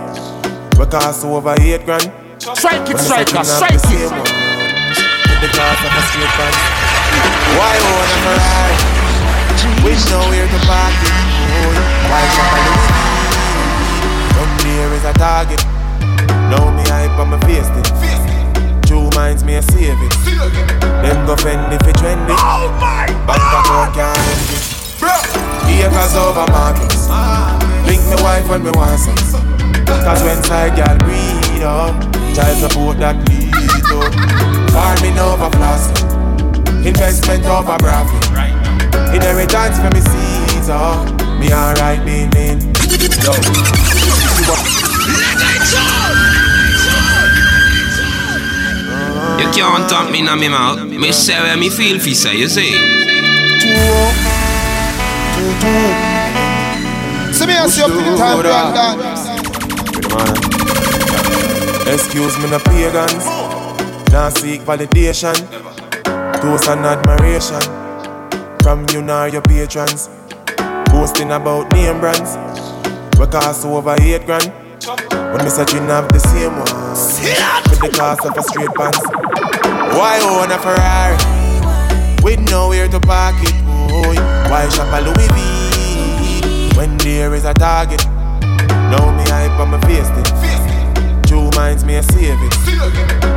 [0.79, 2.11] we cost over eight grand.
[2.39, 4.11] Strike it, But striker, the strike of the it.
[5.29, 6.57] With the cost of a straight band.
[7.59, 8.77] Why own a Ferrari?
[9.85, 11.15] With nowhere to park it.
[12.11, 12.99] Why shop a Louis V?
[14.35, 15.63] From there is a target.
[16.51, 17.86] Now me hype on my face it.
[18.97, 20.13] True minds me a save it.
[21.05, 22.33] Them go fend if it trendy.
[22.33, 22.73] Oh
[23.29, 24.65] Bank account can't end it.
[25.85, 27.05] Acres over markets.
[27.85, 29.37] Link me wife when me want sex.
[29.85, 31.93] Cause when side girl breed up,
[32.33, 33.53] child support that lead
[33.93, 34.15] up.
[34.73, 36.09] Farming over plastic,
[36.81, 38.25] investment over profit.
[39.13, 41.05] Inheritance for me seeds up,
[41.39, 42.73] me alright being in.
[43.21, 43.37] Yo.
[49.39, 50.83] You can't talk me in my mouth.
[50.89, 52.73] Me say where me feel fi say, you see.
[57.33, 58.97] See me as you up to the time, Brandon.
[61.93, 63.27] Excuse me, no pagans.
[64.11, 65.37] Now seek validation,
[66.41, 67.61] toast and admiration
[68.63, 70.09] from you nor your patrons.
[70.91, 72.37] Boasting about name brands,
[73.19, 74.51] we cost over eight grand.
[74.87, 76.95] When me searching have the same one,
[77.67, 79.03] with the cost of a straight pants.
[79.99, 81.19] Why own a Ferrari
[82.23, 83.51] with nowhere to park it?
[83.67, 84.15] Boy,
[84.47, 88.07] why shop a Louis V when there is a target?
[88.87, 91.27] Now me hype on my face it.
[91.27, 92.55] True minds me a save it.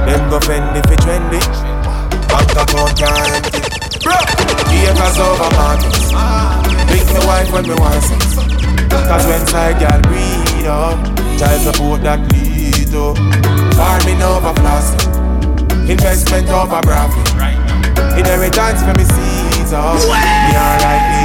[0.05, 1.41] Them go fend if it trendy.
[2.29, 3.49] Bank account can't.
[4.69, 6.13] Acres over markets.
[6.93, 8.35] Pick me wife when me want sex.
[9.09, 13.15] Cause when side girl breed up, child support that lead up.
[13.79, 15.07] Farming over plastic,
[15.87, 17.31] investment over profit.
[18.19, 19.95] Inheritance for me seeds up.
[20.03, 21.23] Me alright, me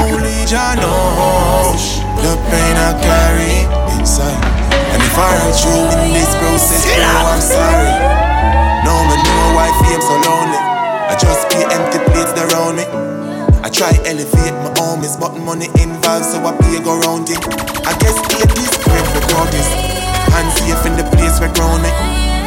[0.00, 3.68] Only Jah knows the pain I carry
[4.00, 4.40] inside.
[4.72, 7.92] And if I hurt you in this process, oh, I'm sorry.
[8.88, 10.56] No man know why fame so lonely.
[11.04, 12.88] I just pay empty plates around me.
[13.62, 17.40] I try elevate my homies, but money involved, so I pay go round it.
[17.84, 19.68] I guess it is great without this.
[20.32, 21.90] Hands safe in the place where ground me.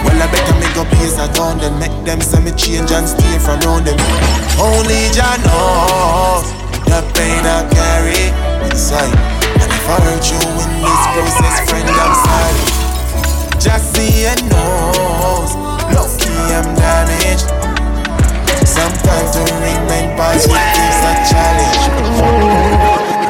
[0.03, 3.07] Well, I better make a place I down then make them say me change and
[3.07, 3.97] stay from round them.
[4.57, 6.45] Only Jah knows
[6.89, 8.33] the pain I carry
[8.65, 9.13] inside.
[9.61, 12.81] And if I hurt you in this process, friend, I'm sorry.
[13.61, 15.53] Just see and knows,
[15.93, 17.60] lucky I'm damaged.
[18.81, 21.81] Sometimes to remain positive is a challenge.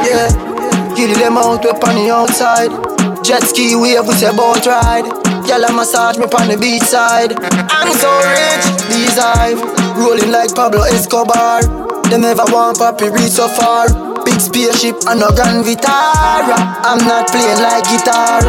[0.07, 0.31] Yeah,
[0.95, 2.71] kill them out up on the outside.
[3.21, 5.11] Jet ski wave with your boat ride.
[5.43, 7.35] Gyal a massage me on the beach side.
[7.67, 9.59] I'm so rich, these hive
[9.99, 11.67] rolling like Pablo Escobar.
[12.07, 13.91] They never want papi reach so far.
[14.23, 16.55] Big spaceship and no Grand Vitara.
[16.87, 18.39] I'm not playing like guitar.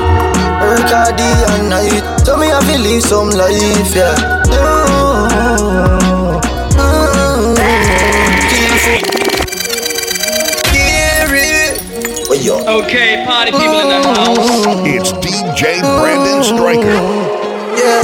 [0.63, 4.15] Work all and night, so me have to live some life, yeah.
[4.47, 5.92] Mm,
[12.73, 14.65] Okay, party people in the house.
[14.89, 17.05] It's DJ Brandon Stryker.
[17.77, 18.01] Yeah,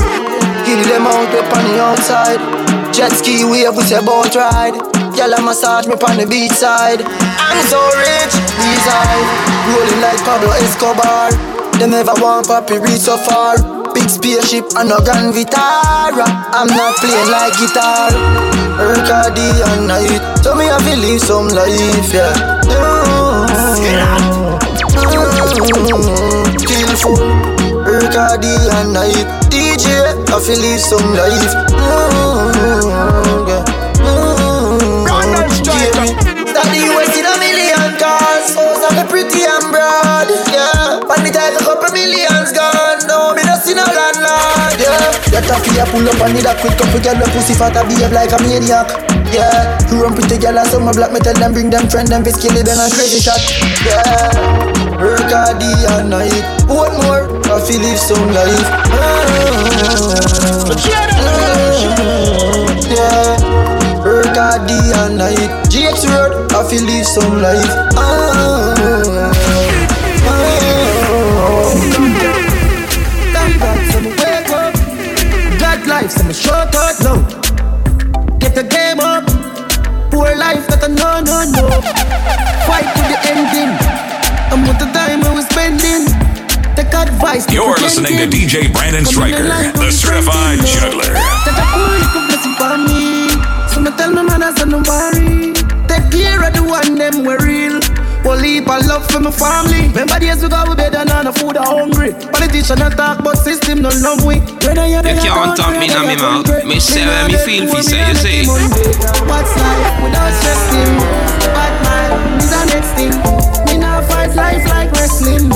[0.69, 2.37] kill them out up on the outside.
[2.93, 4.77] Jet ski wave with a boat ride.
[5.17, 7.01] Gyal a massage me on the beach side.
[7.01, 9.29] I'm so rich, these eyes
[9.73, 11.33] rolling like Pablo Escobar.
[11.81, 13.57] They never want papi reach so far.
[13.97, 16.29] Big spaceship and no Grand Vitara.
[16.53, 18.13] I'm not playing like guitar.
[18.77, 20.45] Work hard day and night.
[20.45, 22.37] So me have to live some life, yeah.
[22.69, 24.38] Mm-hmm.
[25.75, 27.19] Full.
[27.85, 29.27] Work hard day and night.
[29.51, 29.87] DJ,
[30.29, 31.55] I feel live some life.
[31.77, 33.38] Mm-hmm.
[45.49, 48.13] A fear, pull up on it, that quick couple girl, with pussy fat, I behave
[48.13, 48.85] like a maniac.
[49.33, 52.37] Yeah, you run pretty girl and some black metal, them bring them friend, them face
[52.37, 53.41] kill it, then a crazy shot.
[53.81, 54.29] Yeah,
[55.01, 56.37] work hard day and night.
[56.69, 57.33] One more?
[57.49, 58.61] I feel live some life.
[58.93, 59.97] Yeah,
[87.89, 88.69] listening to pretending.
[88.69, 91.09] DJ Brandon Stryker, the I'm certified juggler.
[91.45, 93.33] Take a cool little blessing for me.
[93.73, 95.57] So me tell my man I said no worry.
[95.89, 97.81] Take care of the one them we real.
[98.29, 99.89] Whole heap of love for my family.
[99.89, 102.13] Remember days we go we bed and on the food are hungry.
[102.29, 104.37] Politician not talk but system no love we.
[104.61, 106.45] Whether you're You can't talk me in my mouth.
[106.69, 108.45] Me say where me feel fi say, you see.
[109.25, 110.93] What's life without stressing?
[111.57, 113.15] Bad man is the next thing.
[113.65, 115.49] Me now fight life like wrestling.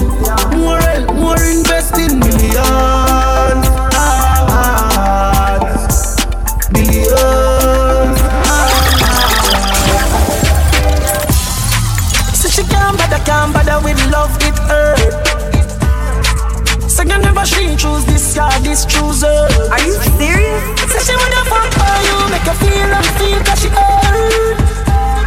[17.82, 19.26] Choose this guy, this chooser.
[19.74, 20.62] Are you serious?
[20.92, 23.68] So she wanna fuck for you, make her feel and feel that she.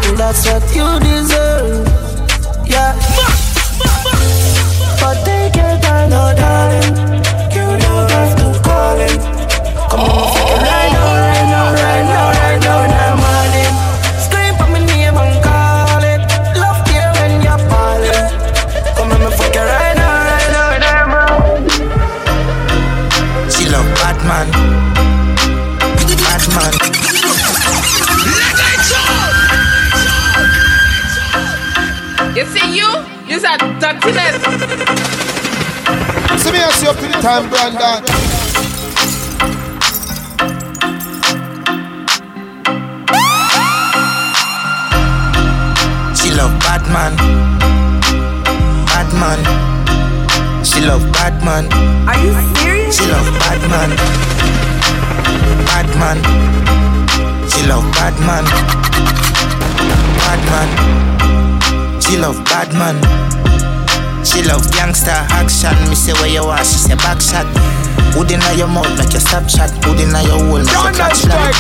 [0.08, 1.84] And that's what you deserve.
[2.66, 2.96] Yeah.
[5.02, 6.96] But take your time, no darling.
[7.56, 9.20] You don't have to call it.
[9.92, 11.05] Come on, right right now,
[32.56, 32.90] see you?
[33.28, 34.40] You're a dirtiness.
[36.42, 38.02] See me as you up to the time, Brandon.
[46.16, 47.14] She love Batman.
[48.92, 49.40] Batman.
[50.64, 51.66] She love Batman.
[52.08, 52.98] Are you serious?
[52.98, 53.90] She love Batman.
[55.68, 56.18] Batman.
[57.50, 58.46] She love Batman.
[60.24, 61.15] Batman.
[62.06, 63.02] She love Batman.
[64.24, 65.74] She love gangster action.
[65.90, 67.46] Me say where you are, she say back shot.
[68.14, 69.72] Hood inna your mouth make you stop chat.
[69.84, 71.52] Hood inna your hole make you catch that.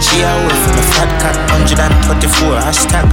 [0.00, 1.36] She a wolf from a fat cat.
[1.50, 3.06] 124 hashtag.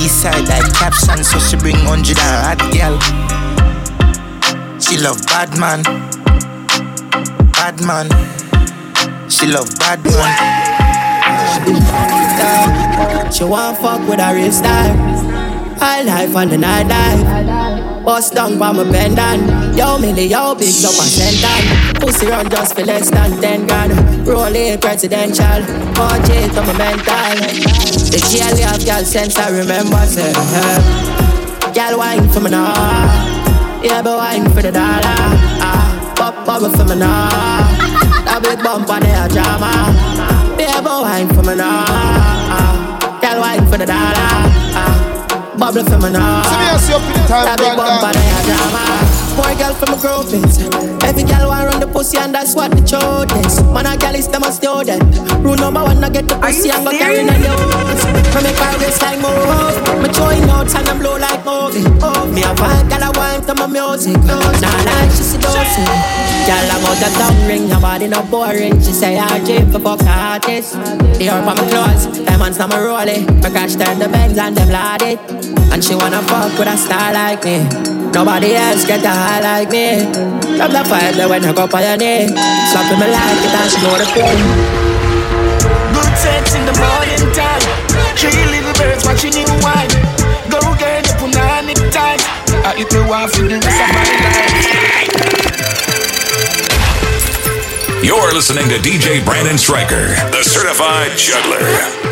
[0.00, 2.96] East side like caption, so she bring 100 and hot girl.
[4.80, 5.82] She love bad man.
[7.52, 8.08] Bad man.
[9.28, 10.67] She love bad man.
[13.32, 14.96] She want fuck with a real style.
[15.78, 18.04] High life and the night life.
[18.04, 19.76] Bust down by my pendant.
[19.76, 24.26] Yo, Millie, yo, big up and send Pussy run just for less than 10 grand.
[24.26, 25.60] Roll it presidential.
[25.94, 27.36] Budget on my mental.
[28.10, 29.98] The GLE have girl sense, I remember.
[30.06, 32.72] Say, uh, girl, wine for me now.
[33.82, 35.00] Yeah, but wine for the dollar.
[35.60, 37.28] Ah, pop bubble for me now.
[38.24, 40.37] That big bump on the drama.
[40.82, 41.84] But wine for me now.
[43.20, 44.14] Girl, wine for the dollar.
[45.58, 46.42] Bubble for me now.
[46.44, 48.22] See me as you up to the time, That big bump on Brandon.
[48.22, 49.27] the drama.
[49.38, 50.58] More girl from a groupings.
[51.06, 53.62] Every girl want run the pussy and that's what the truth is.
[53.70, 55.06] Man, a girl is them a student.
[55.46, 58.02] Rule number one, I get the pussy and go carry on the woods.
[58.34, 59.78] Me make her waist like move.
[60.02, 61.86] Me throwing notes and I blow like movie.
[62.02, 64.18] Oh, me a find girl I want to my music.
[64.26, 65.86] Nah, nah, she see dosing.
[66.50, 68.74] Girl, I'm out the tongue ring, your body not boring.
[68.82, 70.74] She say I dream for fuck the artist.
[71.14, 73.22] The herb on my clothes, diamonds on my rollie.
[73.22, 75.22] Me crash turn the bangs and them blood it.
[75.70, 77.97] And she wanna fuck with a star like me.
[78.12, 80.02] Nobody else get the high like me.
[80.56, 82.28] Drop the fire there when I go on your knee.
[82.70, 84.48] Slap me like it and she know the feeling.
[85.94, 87.62] Good sex in the morning time.
[88.16, 89.92] Three little birds watching you wine.
[90.50, 92.22] Go girl, you put on it tight.
[92.64, 94.88] I eat me wife for the rest of my life.
[98.02, 102.07] You're listening to DJ Brandon Stryker, the certified juggler.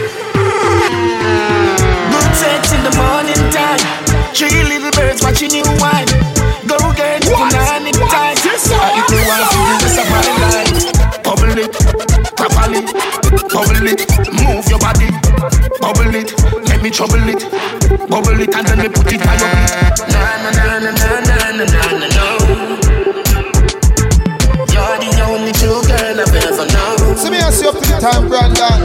[4.37, 6.05] Three little birds watching you wine.
[6.69, 8.37] Go get it it time.
[8.37, 10.77] I eat the one for the rest of my life.
[11.25, 11.73] Bubble it,
[12.37, 12.85] properly.
[13.49, 14.05] Bubble it,
[14.37, 15.09] move your body.
[15.81, 16.37] Bubble it,
[16.69, 17.49] let me trouble it.
[18.11, 20.05] Bubble it and then me put it on your feet.
[20.13, 22.27] Na na na na na na na na na.
[24.69, 27.17] You're the only true girl I've ever known.
[27.17, 28.76] See me as you up in the time, Brandon.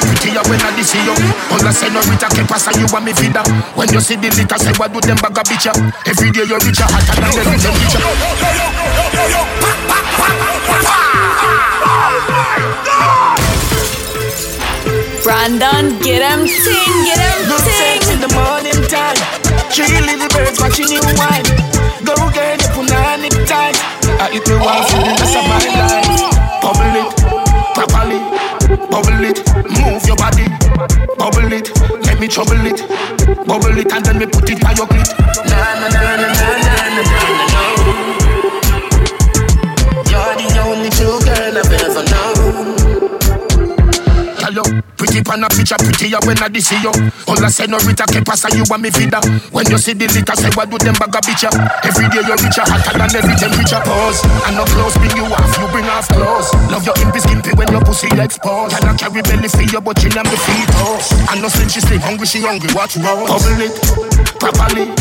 [0.00, 1.14] Picture, prettier when I see you.
[1.52, 3.42] On the senorita, que pasa you want me vida.
[3.74, 5.68] When you see the liquor, say what do them bag a bitch
[6.06, 8.00] Every day you're richer, hotter than every temperature.
[15.22, 17.74] Brandon, get him ting, get him Good ting.
[17.74, 19.18] sex in the morning time.
[19.70, 21.42] Three little birds watching you wine.
[22.04, 23.76] Go get your punani tight.
[24.20, 26.36] I eat me one for the rest of my life.
[26.62, 27.10] Bubble it,
[27.74, 28.46] properly.
[28.88, 29.45] Bubble it, move your body.
[31.14, 31.70] Bubble it,
[32.04, 32.82] let me trouble it.
[33.46, 35.14] Bubble it and then me put it on your clit.
[35.46, 37.22] Na na na na na na na na
[37.54, 37.62] na.
[40.10, 42.74] You're the only true girl I've ever known.
[44.42, 44.62] Hello,
[44.96, 46.90] pretty pan a picture, prettier when I see you.
[47.26, 49.20] All I say no Rita que pasa you want me vida.
[49.50, 51.46] When you see the liquor, say what do them bag a bitch
[51.86, 53.80] Every day you're richer, hotter than every temperature.
[53.82, 56.25] Pause, and no clothes bring you off, you bring off clothes.
[57.96, 58.76] Pussy exposed.
[58.76, 61.08] Can I carry belly for your but chin and the feet toes.
[61.32, 63.26] And no slim she sleep, hungry she hungry, watch roll.
[63.26, 63.72] Bubble it,
[64.36, 64.92] properly,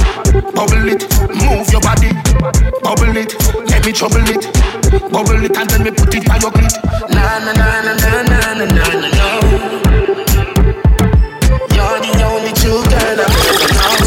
[0.56, 1.04] bubble it,
[1.44, 2.12] move your body,
[2.80, 3.36] bubble it,
[3.68, 4.44] let me trouble it,
[5.12, 6.74] bubble it and then me put it on your clit.
[7.12, 9.28] Na na na na na na na na na na.
[11.76, 14.00] You're the only true girl I've ever known.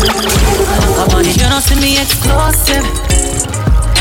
[0.97, 2.87] Come on, you don't see me exclusive.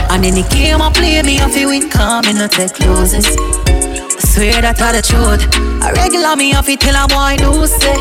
[0.10, 3.28] And in the game I play me, I feel win, come in no take loses.
[4.38, 5.50] Swear that I the truth.
[5.82, 7.98] I regular me, I feel tell a boy say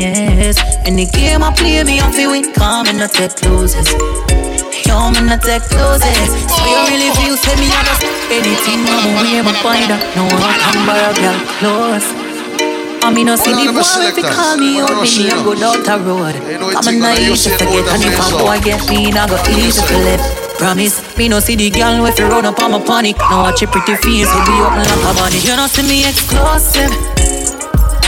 [0.00, 0.56] yes.
[0.88, 3.92] The game I play me, I feel win, come and no take loses.
[4.88, 6.16] Yo, me no take loses.
[6.48, 7.84] So you really feel say me, I
[8.32, 10.00] anything I'm away, my find out.
[10.16, 12.23] No one can buy a girl close.
[13.04, 15.84] I mean, no see the boy if you call me up, me I go down
[15.84, 16.32] the road.
[16.72, 19.84] Come and I easy to get, and if a boy get me, I go easy
[19.84, 20.24] to live.
[20.56, 23.20] Promise, me no see the girl if you run up on my panic.
[23.28, 25.36] Now watch your pretty face, will be open like a body.
[25.44, 26.88] You don't see me exclusive.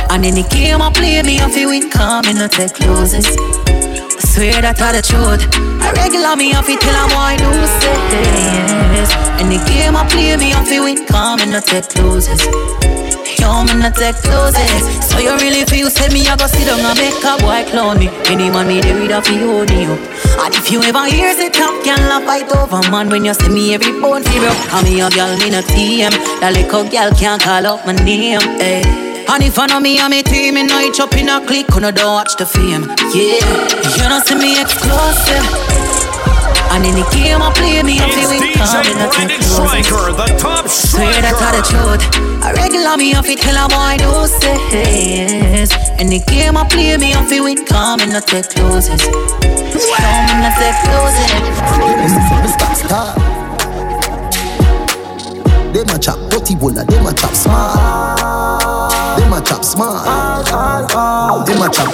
[0.08, 3.28] And in the game I play me, I feel win, come in no take loses.
[3.28, 5.44] I swear that I the truth.
[5.84, 7.52] I regular me, I tell a boy do
[7.84, 8.00] say
[8.96, 9.12] yes.
[9.44, 12.40] In the game I play me, I feel win, come in no take loses.
[13.38, 16.80] Yo, me not take losses So you really feel say me I go sit down
[16.80, 19.98] and make a boy clown me Any man me there with a feel hold up
[20.46, 22.82] And if you ever hear the girl a fight over.
[22.90, 25.60] Man When you see me every bone feel broke And me a girl me no
[25.60, 29.06] TM That little girl can't call up my name hey.
[29.28, 31.80] And if I know me and me team, me know up in a click, you
[31.80, 32.86] know don't watch the fame.
[33.10, 33.42] Yeah,
[33.82, 35.95] you don't see me exclusive.
[36.72, 40.26] And in the game I play me, I feel it coming up to Striker, the
[40.38, 42.02] top Swear that I the truth.
[42.44, 45.72] I regular me, I feel tell a boy do say yes.
[46.00, 49.02] In the game I play me, I feel it coming up to closes.
[49.02, 51.30] Coming up to closes.
[52.76, 53.14] Star.
[55.72, 59.18] Them a chop potty bola, them a chop smart.
[59.18, 60.46] Them a chop smart.
[61.46, 61.92] Them a chop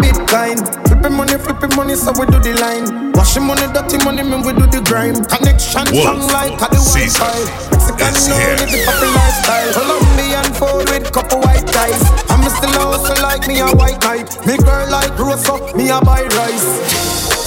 [0.00, 0.56] Bitcoin,
[1.00, 3.12] flipping money, flipping money, so we do the line.
[3.12, 5.16] Washing money, dirty money, man, we do the grime.
[5.24, 7.40] Connection strong like the Wi-Fi.
[7.72, 8.56] Mexican is know here.
[8.60, 9.72] live the proper lifestyle.
[9.72, 12.00] Colombian food with couple white guys.
[12.28, 14.28] I'm still hustle like me a white knight.
[14.44, 16.68] Me girl like Rosa, me a buy rice.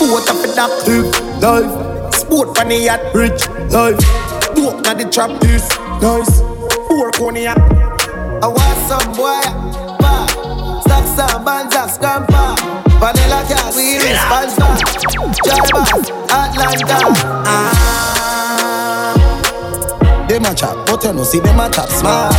[0.01, 2.14] Foot up in that live life.
[2.14, 4.01] Sport the yacht, rich life.
[4.58, 5.70] Walk na the trap is
[6.01, 6.41] nice.
[6.89, 7.62] Four corny yacht.
[8.41, 9.82] I want some boy.
[11.16, 12.55] Some bands, scamper.
[12.97, 14.76] Vanilla cat, we responsible.
[15.43, 16.97] Drivers, Atlanta.
[17.45, 17.84] Ah.
[20.28, 22.34] Them a chop, but you know see them a chop smart.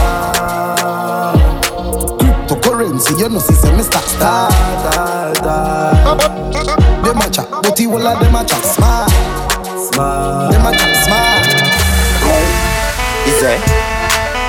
[2.19, 4.51] Cryptocurrency, you know see me start star.
[7.05, 9.11] Them a chop, but you all of them a chop smart.
[9.93, 10.53] Smart.
[10.53, 11.47] Them a chop smart.
[13.29, 13.61] Is it?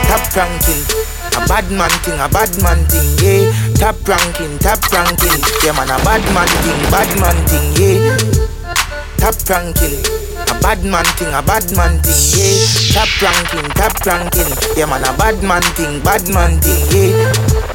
[0.07, 0.83] Top ranking,
[1.35, 3.51] a bad man thing, a bad man thing, yeah.
[3.75, 8.15] Top ranking, top ranking, yeah man, a bad man thing, bad man thing, yeah.
[9.19, 9.99] Top ranking,
[10.47, 12.55] a bad man thing, a bad man thing, yeah.
[12.95, 17.65] Top ranking, top ranking, yeah man, a bad man thing, bad man thing, yeah.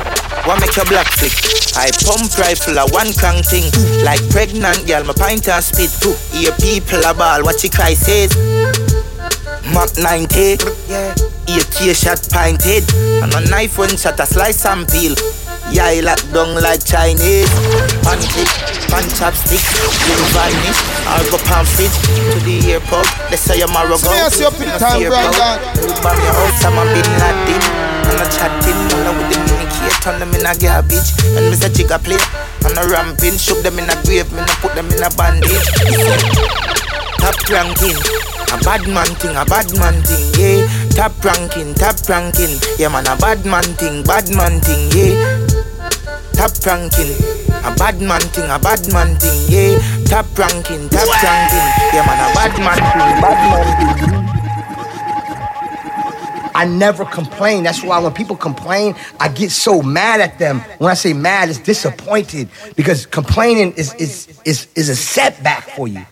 [0.49, 1.37] What make your black flick?
[1.77, 3.71] I pump rifle a one crank thing
[4.03, 6.17] Like pregnant girl, my pint and spit too
[6.59, 8.35] people a ball, what she cry says
[9.73, 10.57] Mach 90,
[10.89, 11.30] yeah.
[11.59, 12.85] AK shot pinted.
[13.23, 15.15] And a knife when shot a slice and peel.
[15.71, 17.47] Yeah, I lock down like Chinese.
[18.03, 18.51] Pancake,
[18.91, 20.81] pan chopstick, you vanish.
[21.07, 23.07] I'll go pamphlet to the airport.
[23.31, 24.11] They say I'm a rogo.
[24.31, 25.63] See you up in the time, Brandon.
[26.03, 27.63] Bam your house, I'm a big Latin.
[28.11, 31.15] And a chatting, and I with the mini key, turn them in a garbage.
[31.39, 31.71] And Mr.
[31.71, 32.19] Jigga play,
[32.67, 35.71] and a ramping, shook them in a grave, me put them in a bandage.
[37.23, 37.95] Top ranking,
[38.53, 40.67] a bad man thing, a bad man thing, yeah.
[40.91, 45.47] Top ranking, top ranking, yeah man, a bad man thing, bad man thing, yeah.
[46.35, 47.15] Top ranking,
[47.63, 49.79] a bad man thing, a bad man thing, yeah.
[50.07, 54.31] Top ranking, top ranking, yeah man, a bad man thing, bad man thing.
[56.53, 57.63] I never complain.
[57.63, 60.61] That's why when people complain, I get so mad at them.
[60.79, 65.89] When I say mad, it's disappointed because complaining is is is, is a setback for
[65.89, 66.05] you.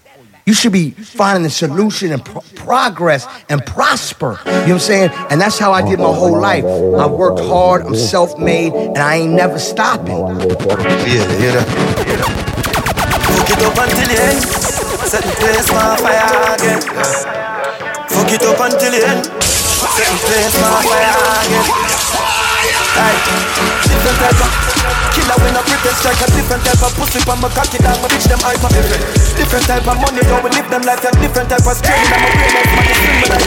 [0.49, 4.40] You should be finding a solution and pro- progress and prosper.
[4.46, 5.11] You know what I'm saying?
[5.28, 6.64] And that's how I did my whole life.
[6.64, 10.16] I worked hard, I'm self made, and I ain't never stopping.
[10.16, 11.26] Yeah,
[16.01, 16.80] fire again.
[18.09, 19.26] Fuck it up until the end.
[19.44, 22.07] Set place fire again.
[22.99, 23.14] Aye.
[23.86, 24.51] Different type of
[25.14, 28.11] killer when I pretend strike a different type of pussy from my cocky down, my
[28.11, 28.66] bitch them hyper.
[28.74, 31.94] Different Different type of money, though we live them life a different type of strain.
[31.94, 33.46] I'm a real life man, it's in my life.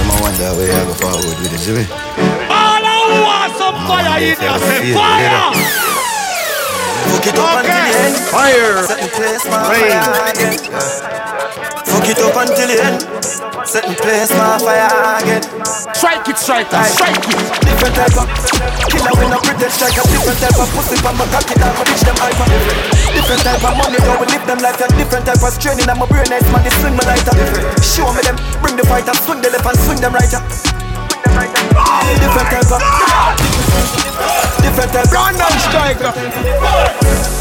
[0.00, 1.84] I'm a wonder where I go forward with it, see me?
[2.48, 5.52] All I want some fire in your say fire.
[7.12, 8.16] Fuck it up until the end.
[8.32, 8.80] Fire.
[8.88, 10.56] Set the place on fire again.
[11.84, 13.57] Fuck it up until the end.
[13.68, 14.88] Set the place on fire
[15.20, 15.44] again.
[15.92, 17.36] Strike it, strike it, strike it.
[17.68, 18.24] Different type of
[18.88, 21.84] killer when I pretend strike a different type of pussy from my cocky down, my
[21.84, 22.48] bitch them hyper.
[23.12, 25.84] Different type of money, though we live them life a different type of training.
[25.84, 27.36] I'm a brain nice man, they swing my lighter.
[27.84, 30.32] Show me them, bring the fighter, swing the left and swing them right.
[30.32, 30.48] Different
[32.48, 32.80] type of
[34.60, 35.10] different type.
[35.10, 36.12] Random striker.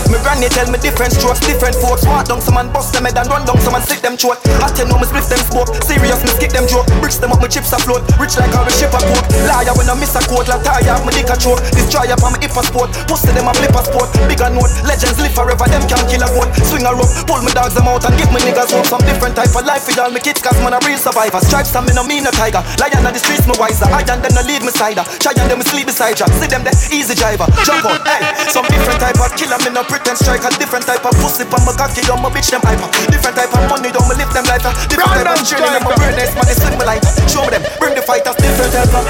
[0.08, 2.08] Me granny tell me different strokes, different folks.
[2.08, 4.40] Walk down some man bust them head and run down some man slick them throat.
[4.64, 5.68] I tell no me split them smoke.
[5.84, 6.88] Serious me skip them joke.
[7.04, 8.08] Bricks them up, my chips afloat.
[8.16, 9.26] Rich like how we ship a coat.
[9.44, 10.48] Liar when I miss a quote.
[10.48, 11.60] Like tire up my dick a choke.
[11.76, 12.96] Destroy up on my hip a sport.
[13.10, 14.08] Pussy them a flip a sport.
[14.32, 14.72] Bigger note.
[14.88, 15.68] Legends live forever.
[15.68, 16.50] Them can't kill a goat.
[16.64, 17.12] Swing a rope.
[17.28, 18.88] Pull me dogs them out and give me niggas hope.
[18.88, 20.40] Some different type of life with all me kids.
[20.40, 21.44] Cause man a real survivor.
[21.44, 22.64] Stripes and me no mean a tiger.
[22.80, 23.92] Lion on the streets me wiser.
[23.92, 25.04] I and them no lead me cider.
[25.20, 26.32] Try and them sleep beside ya.
[26.40, 27.48] See them the easy driver.
[27.64, 28.04] Jump out.
[28.04, 28.20] Hey.
[28.52, 29.60] Some different type of killer.
[29.64, 32.52] Me no pretend strike a different type of pussy from my cocky down my bitch
[32.52, 32.90] them hyper.
[33.08, 34.64] Different type of money down me live them life.
[34.92, 37.04] Different type of training in my brain nice man they swing me like.
[37.30, 38.36] Show me them, bring the fighters.
[38.36, 39.06] Different type of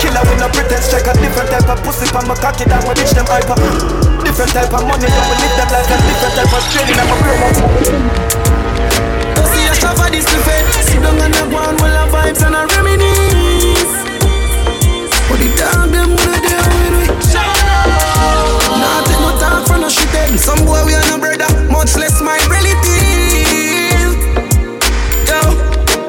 [0.00, 2.92] killer with no pretend strike a different type of pussy from my cocky down my
[2.92, 3.56] bitch them hyper.
[4.26, 5.88] Different type of money down me live them life.
[5.88, 7.60] Different type of training in my brain nice.
[9.36, 10.64] Don't see a shop for this to fed.
[10.84, 13.94] Sit down and a go on with vibes and a reminisce.
[15.30, 16.69] But the dog them wanna deal with it.
[17.28, 19.30] Nah, take no
[19.66, 20.08] for no shit.
[20.40, 22.38] Some boy we are no brother, much less my.
[25.28, 25.40] Yo,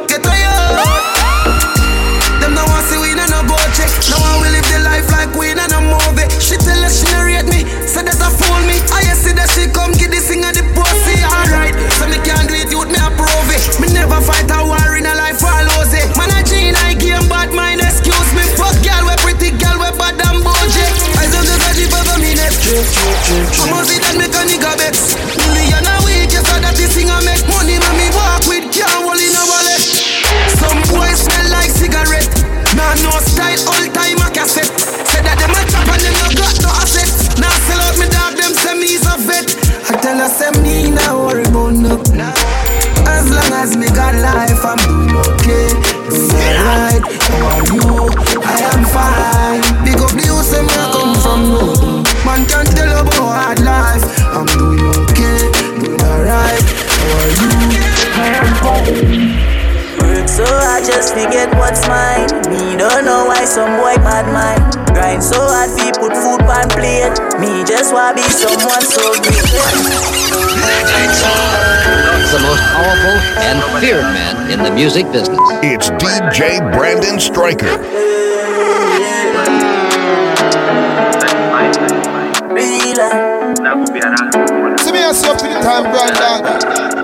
[0.07, 0.55] get to yo.
[2.61, 3.43] Want see we no no
[4.53, 6.29] live the life like we no no movie.
[6.39, 7.65] She tell she rate me,
[8.03, 8.77] that I fool me.
[8.93, 11.75] I see that she come get this thing at the pussy, alright.
[11.97, 12.55] So me can't do
[12.87, 13.61] me approve it.
[13.81, 14.60] Me never fight a
[22.71, 25.19] I'ma see that make a nigga vex.
[25.51, 27.75] Million a week, yes, so that this thing I make money.
[27.75, 29.83] When me walk with can't hold in a wallet.
[30.55, 32.31] Some boys smell like cigarette.
[32.71, 34.71] Nah, no style, all time a cassette.
[35.11, 37.35] Say that them a chop and them no got no assets.
[37.35, 39.51] Now sell out me dog, them say me's a vet.
[39.91, 41.99] I tell her say me nah worry about no.
[43.03, 45.75] As long as me got life, I'm doing okay.
[46.07, 47.03] Doing alright.
[47.03, 48.00] How are you?
[58.91, 62.27] Work so hard just forget what's mine.
[62.51, 64.59] Me don't know why some boy bad mind.
[64.91, 67.15] Grind so hard fi put food on plate.
[67.39, 69.47] Me just wanna be someone so great.
[72.35, 75.39] the most powerful and feared man in the music business.
[75.63, 77.71] It's DJ Brandon Stryker.
[84.83, 87.00] See me as you up in the time, Brandon.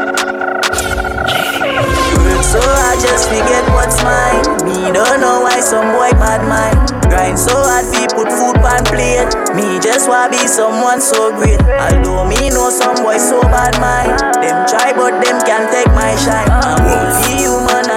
[2.58, 4.42] So hard just forget what's mine.
[4.66, 6.90] Me don't know why some boy bad mind.
[7.06, 9.30] Grind so hard fi put food on plate.
[9.54, 11.62] Me just wanna be someone so great.
[11.62, 14.18] Although me know some boy so bad mind.
[14.42, 16.50] Them try but them can't take my shine.
[16.50, 16.82] I'm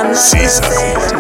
[0.01, 0.65] I'm Caesar.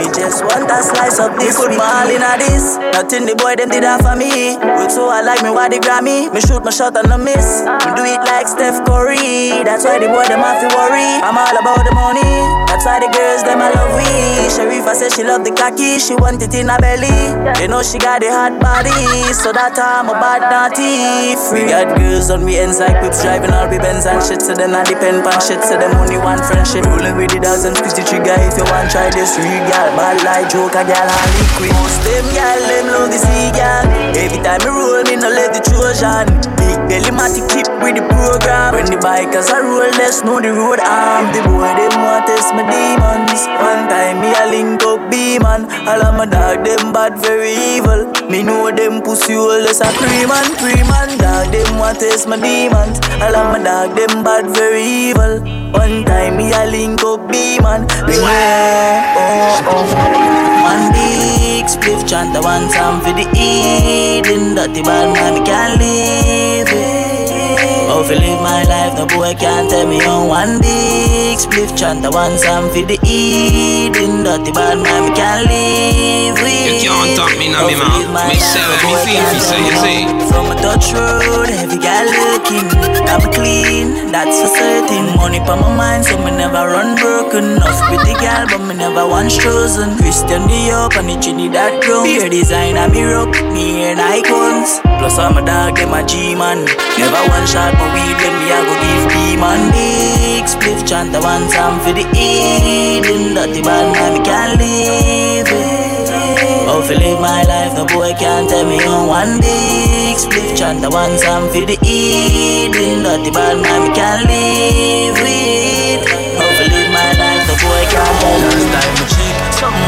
[0.01, 2.81] Me just want a slice of this football in a this.
[2.97, 4.57] Nothing the boy them did that for me.
[4.57, 6.33] Look so I like me why they Grammy.
[6.33, 7.61] Me shoot my shot and no miss.
[7.61, 9.61] Me do it like Steph Curry.
[9.68, 11.05] That's why the boy them have to worry.
[11.20, 12.24] I'm all about the money.
[12.72, 14.49] That's why the girls them I love we.
[14.49, 16.01] Sharifa said she love the khaki.
[16.01, 17.12] She want it in her belly.
[17.61, 18.97] You know she got the hot body.
[19.37, 21.37] So that time a bad naughty.
[21.37, 24.41] Free got girls on me inside whips driving all the Benz and shit.
[24.41, 25.61] So then I depend on shit.
[25.68, 26.89] So them only one friendship.
[26.89, 29.37] Rolling with the and squeeze the trigger if you want try this.
[29.37, 31.71] Real gal, bad like joker gal and liquid.
[31.75, 33.85] Most them gal them love the sea gal.
[34.14, 36.27] Every time me roll me no let the Trojan.
[36.57, 38.75] Big belly matic keep with the program.
[38.75, 41.35] When the bikers are roll, let's know the road arm.
[41.35, 43.43] The boy them want test my demons.
[43.59, 45.65] One time me a link up B man.
[45.89, 48.07] All of my dog them bad very evil.
[48.31, 53.01] Me know them pussy hole as a cream and dog them want test my demons.
[53.21, 55.41] All of my dog them bad very evil.
[55.73, 57.83] One time me a link up B man.
[58.07, 58.31] Me know,
[59.19, 59.85] oh oh.
[60.71, 64.55] One big spliff chant the one some for the Eden.
[64.55, 66.99] Dirty bad man me can't live it.
[68.01, 72.01] Oh, fi live my life, no boy can't tell me on one big spliff chant
[72.01, 74.24] the one song for the Eden.
[74.24, 76.80] Dirty bad man, me can't live with.
[76.80, 78.32] You can't talk me now, me man.
[78.32, 79.98] Me say what me feel, fi say you say.
[80.32, 82.64] From a Dutch road, heavy gal looking.
[83.05, 85.12] I'm clean, that's for certain.
[85.20, 87.61] Money pa my mind, so me never run broken.
[87.61, 90.01] Enough pretty gal, but me never once chosen.
[90.01, 92.09] Christian Dior and the Trinidad grown.
[92.09, 94.80] Beer design, I'm me rock, me and icons.
[94.96, 96.64] Plus I'm a dog, them a G-man.
[96.96, 99.61] Never one shot, my weed, when me I go give B-man.
[99.72, 103.34] Big spliff chant, the one time for the Eden.
[103.34, 106.11] the bad man, me can't live it.
[106.70, 110.82] Oh, fi live my life, no boy can't tell me on one big spliff chant,
[110.82, 113.03] the one time for the Eden.
[113.03, 116.03] the bad man, me can't live with.
[116.38, 118.60] Oh, fi live my life, no boy can't tell me.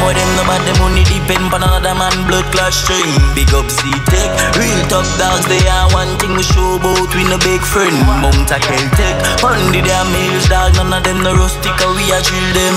[0.02, 3.06] More them no bad, them only depend on another man blood clash string.
[3.38, 7.38] Big up C-Tech, real top dogs, they are one thing we show about we no
[7.46, 7.94] big friend.
[8.18, 12.18] Mount a Celtic, on the damn hills, dog, none of them no rustic, we a
[12.18, 12.76] drill them.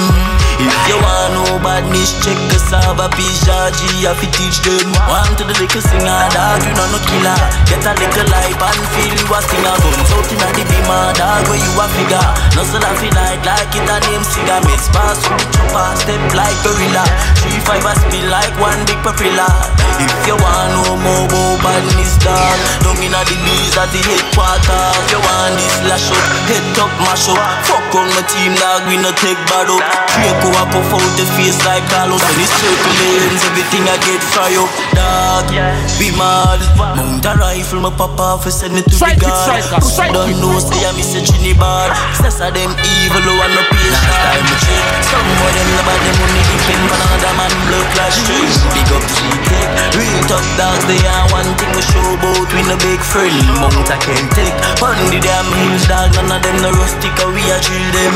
[0.55, 4.87] If you want no badness, check us out, a piece G, I fi teach them.
[5.03, 7.35] Want to the little singer, dog, you know no killer.
[7.67, 9.75] Get a little life and feel you a singer.
[9.83, 12.29] Guns out inna the beamer, dog, where you a figure.
[12.55, 14.63] No so that fi like, like it a name cigar.
[14.63, 17.03] Miss pass with the chopper, step like gorilla.
[17.41, 19.47] Three five a spill like one big papilla.
[19.95, 24.97] If you want no more about badness, dog, don't inna the bees at the headquarters.
[24.99, 27.39] If you want this lash up, head up, mash up.
[27.63, 29.83] Fuck on my team, dog, we no take bad up.
[30.19, 32.19] Draco a puff out the face like Carlos.
[32.19, 35.47] When it's circulations, everything I get fry up, dog.
[35.95, 36.59] Be mad.
[36.75, 39.63] Mount a rifle, my papa for send me to the guard.
[39.79, 41.95] Cause I don't know, say I miss a Trinidad.
[42.19, 44.11] Says of them evil, who want no patient.
[44.11, 44.83] Time to check.
[45.07, 48.49] Some of them never them money depend on another man blood clash string.
[48.73, 49.67] Big up G-Tech.
[49.93, 52.49] Real tough dogs, they are one thing we show about.
[52.49, 53.35] We no big friend.
[53.61, 54.53] Mount a Celtic.
[54.81, 56.11] On the damn hills, dog.
[56.17, 58.15] None of them no rustic, or we a drill them.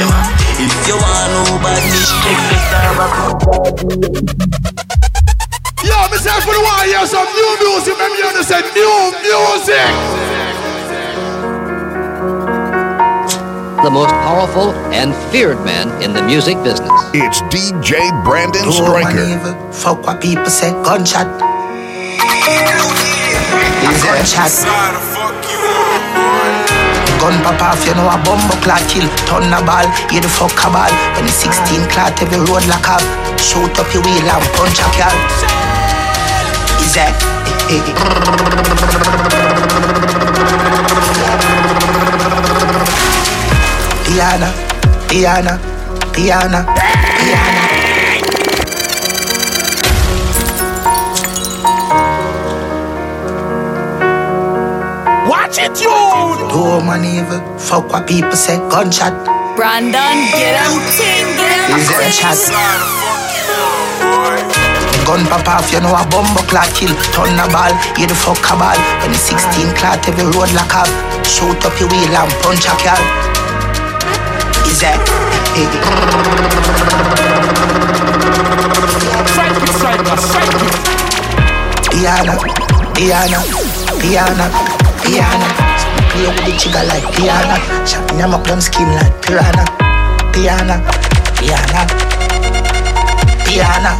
[0.57, 3.13] If you want no badness, check the star back.
[5.85, 7.95] Yo, myself for the one hear some new music.
[7.97, 10.28] Let me understand new music.
[13.79, 16.91] The most powerful and feared man in the music business.
[17.15, 19.23] It's DJ Brandon Don't Stryker.
[19.23, 20.75] even fuck what people say.
[20.83, 21.23] Gunshot.
[24.03, 24.51] Gunshot.
[27.23, 29.07] Gun pop off, you know a bomb clot kill.
[29.23, 30.91] Turn a ball, you the fuck a ball.
[31.15, 33.03] When the 16 clot, every road lock up.
[33.39, 35.15] Shoot up your wheel and punch a car.
[36.83, 37.15] Is that?
[44.09, 44.49] Piana,
[45.07, 45.53] piana,
[46.11, 47.51] piana, piana.
[55.29, 55.93] Watch it, you.
[56.49, 57.37] Don't man evil.
[57.59, 58.57] Fuck what people say.
[58.73, 59.13] Gunshot.
[59.55, 59.93] Brandon,
[60.33, 62.89] get him ting, get him Gunshot.
[65.05, 66.89] Gun pop off, you know a bomb clot kill.
[67.13, 68.79] Turn a ball, you the fuck a ball.
[69.05, 70.89] When the 16 clot, every road lock up.
[71.23, 73.28] Shoot up your wheel and punch a car.
[74.69, 75.01] Is that?
[81.89, 82.37] Piano,
[82.93, 83.39] piano,
[83.99, 84.45] piano,
[85.01, 85.47] piano.
[86.09, 87.57] Play with the trigger like piano.
[87.85, 89.65] Shot them up them skin like piranha.
[90.33, 90.77] Piano,
[91.41, 91.81] piano,
[93.49, 93.91] piano.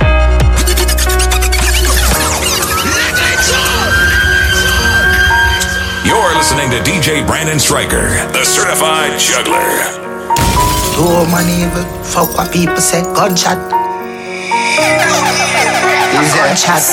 [6.06, 9.99] You're listening to DJ Brandon Stryker, the certified juggler.
[11.00, 11.88] Don't man evil.
[12.04, 13.00] Fuck what people say.
[13.16, 13.56] Gunshot.
[16.20, 16.84] Easy chat.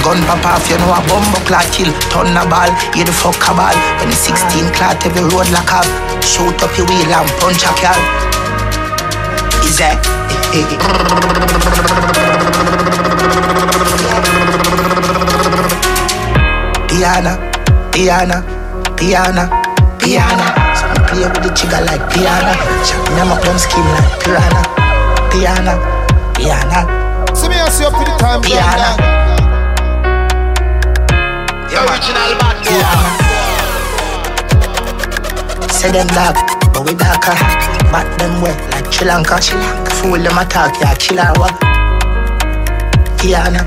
[0.00, 1.92] Gun pop off, you know a bumbo clock kill.
[2.08, 3.76] Turn a ball, you the fuck a ball.
[4.00, 5.84] When the 16 clot, every road lock up.
[6.24, 8.00] Shoot up your wheel and punch a car.
[9.60, 9.92] Easy.
[16.88, 17.36] Piano,
[17.92, 18.40] piano,
[18.96, 19.44] piano,
[19.98, 20.44] piano.
[20.74, 22.52] So me play with the trigger like piano.
[22.84, 24.62] Shot them up them skin like piranha.
[25.28, 25.76] Piano,
[26.34, 26.88] piano.
[27.36, 28.40] See me and see up to the time.
[28.40, 28.96] Piano.
[31.72, 32.84] Original bad boy.
[35.72, 36.36] Say them dark,
[36.72, 37.36] but we darker.
[37.90, 39.40] Bat them wet like Sri Lanka.
[39.98, 41.54] Fool them attack, yeah, what?
[43.18, 43.62] Piano.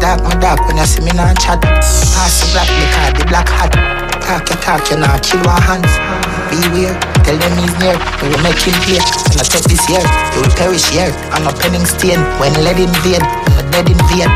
[0.00, 1.62] Dark my dark when you see me not chat.
[1.62, 4.01] Pass the black because the black hat.
[4.24, 5.92] Talk your talk, you not kill our hands.
[6.48, 7.96] Beware, tell them he's near.
[8.22, 9.02] We will make him clear.
[9.28, 10.02] When I take this year,
[10.32, 11.12] you will perish here.
[11.36, 12.52] I'm a penning stain when
[13.04, 13.20] vain.
[13.20, 14.30] I'm a dead in vain.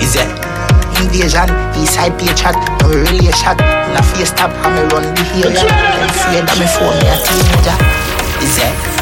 [0.00, 0.44] Is it?
[1.00, 2.90] invasion, east side chat, no
[3.28, 3.58] a shot.
[3.60, 5.66] In a face stop, and me run the area.
[5.66, 7.76] I'm afraid that me phone me a teenager.
[8.44, 8.93] Is it?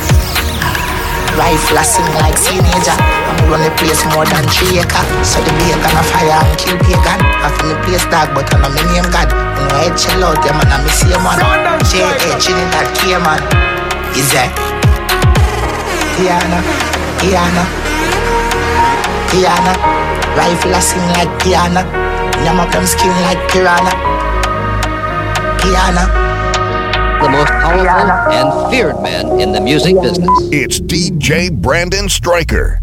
[1.37, 2.93] Rifle a sing like teenager.
[2.93, 5.01] I'm run the place more than three acre.
[5.25, 7.21] So the bacon a fire and kill pagan.
[7.41, 9.33] I feel the place dog, but I'm a name God.
[9.33, 11.41] You know head shell out, yeah man, I me see man.
[11.89, 12.37] J.A.
[12.37, 13.41] Trinidad K man.
[14.13, 14.53] Is it?
[16.21, 16.61] Piano,
[17.17, 17.65] piano,
[19.33, 19.73] piano.
[20.37, 21.81] Rifle a sing like piano.
[22.45, 23.93] Yam up them skin like piranha.
[25.61, 26.32] Piano.
[27.23, 30.29] The most powerful and feared man in the music business.
[30.51, 32.82] It's DJ Brandon Stryker.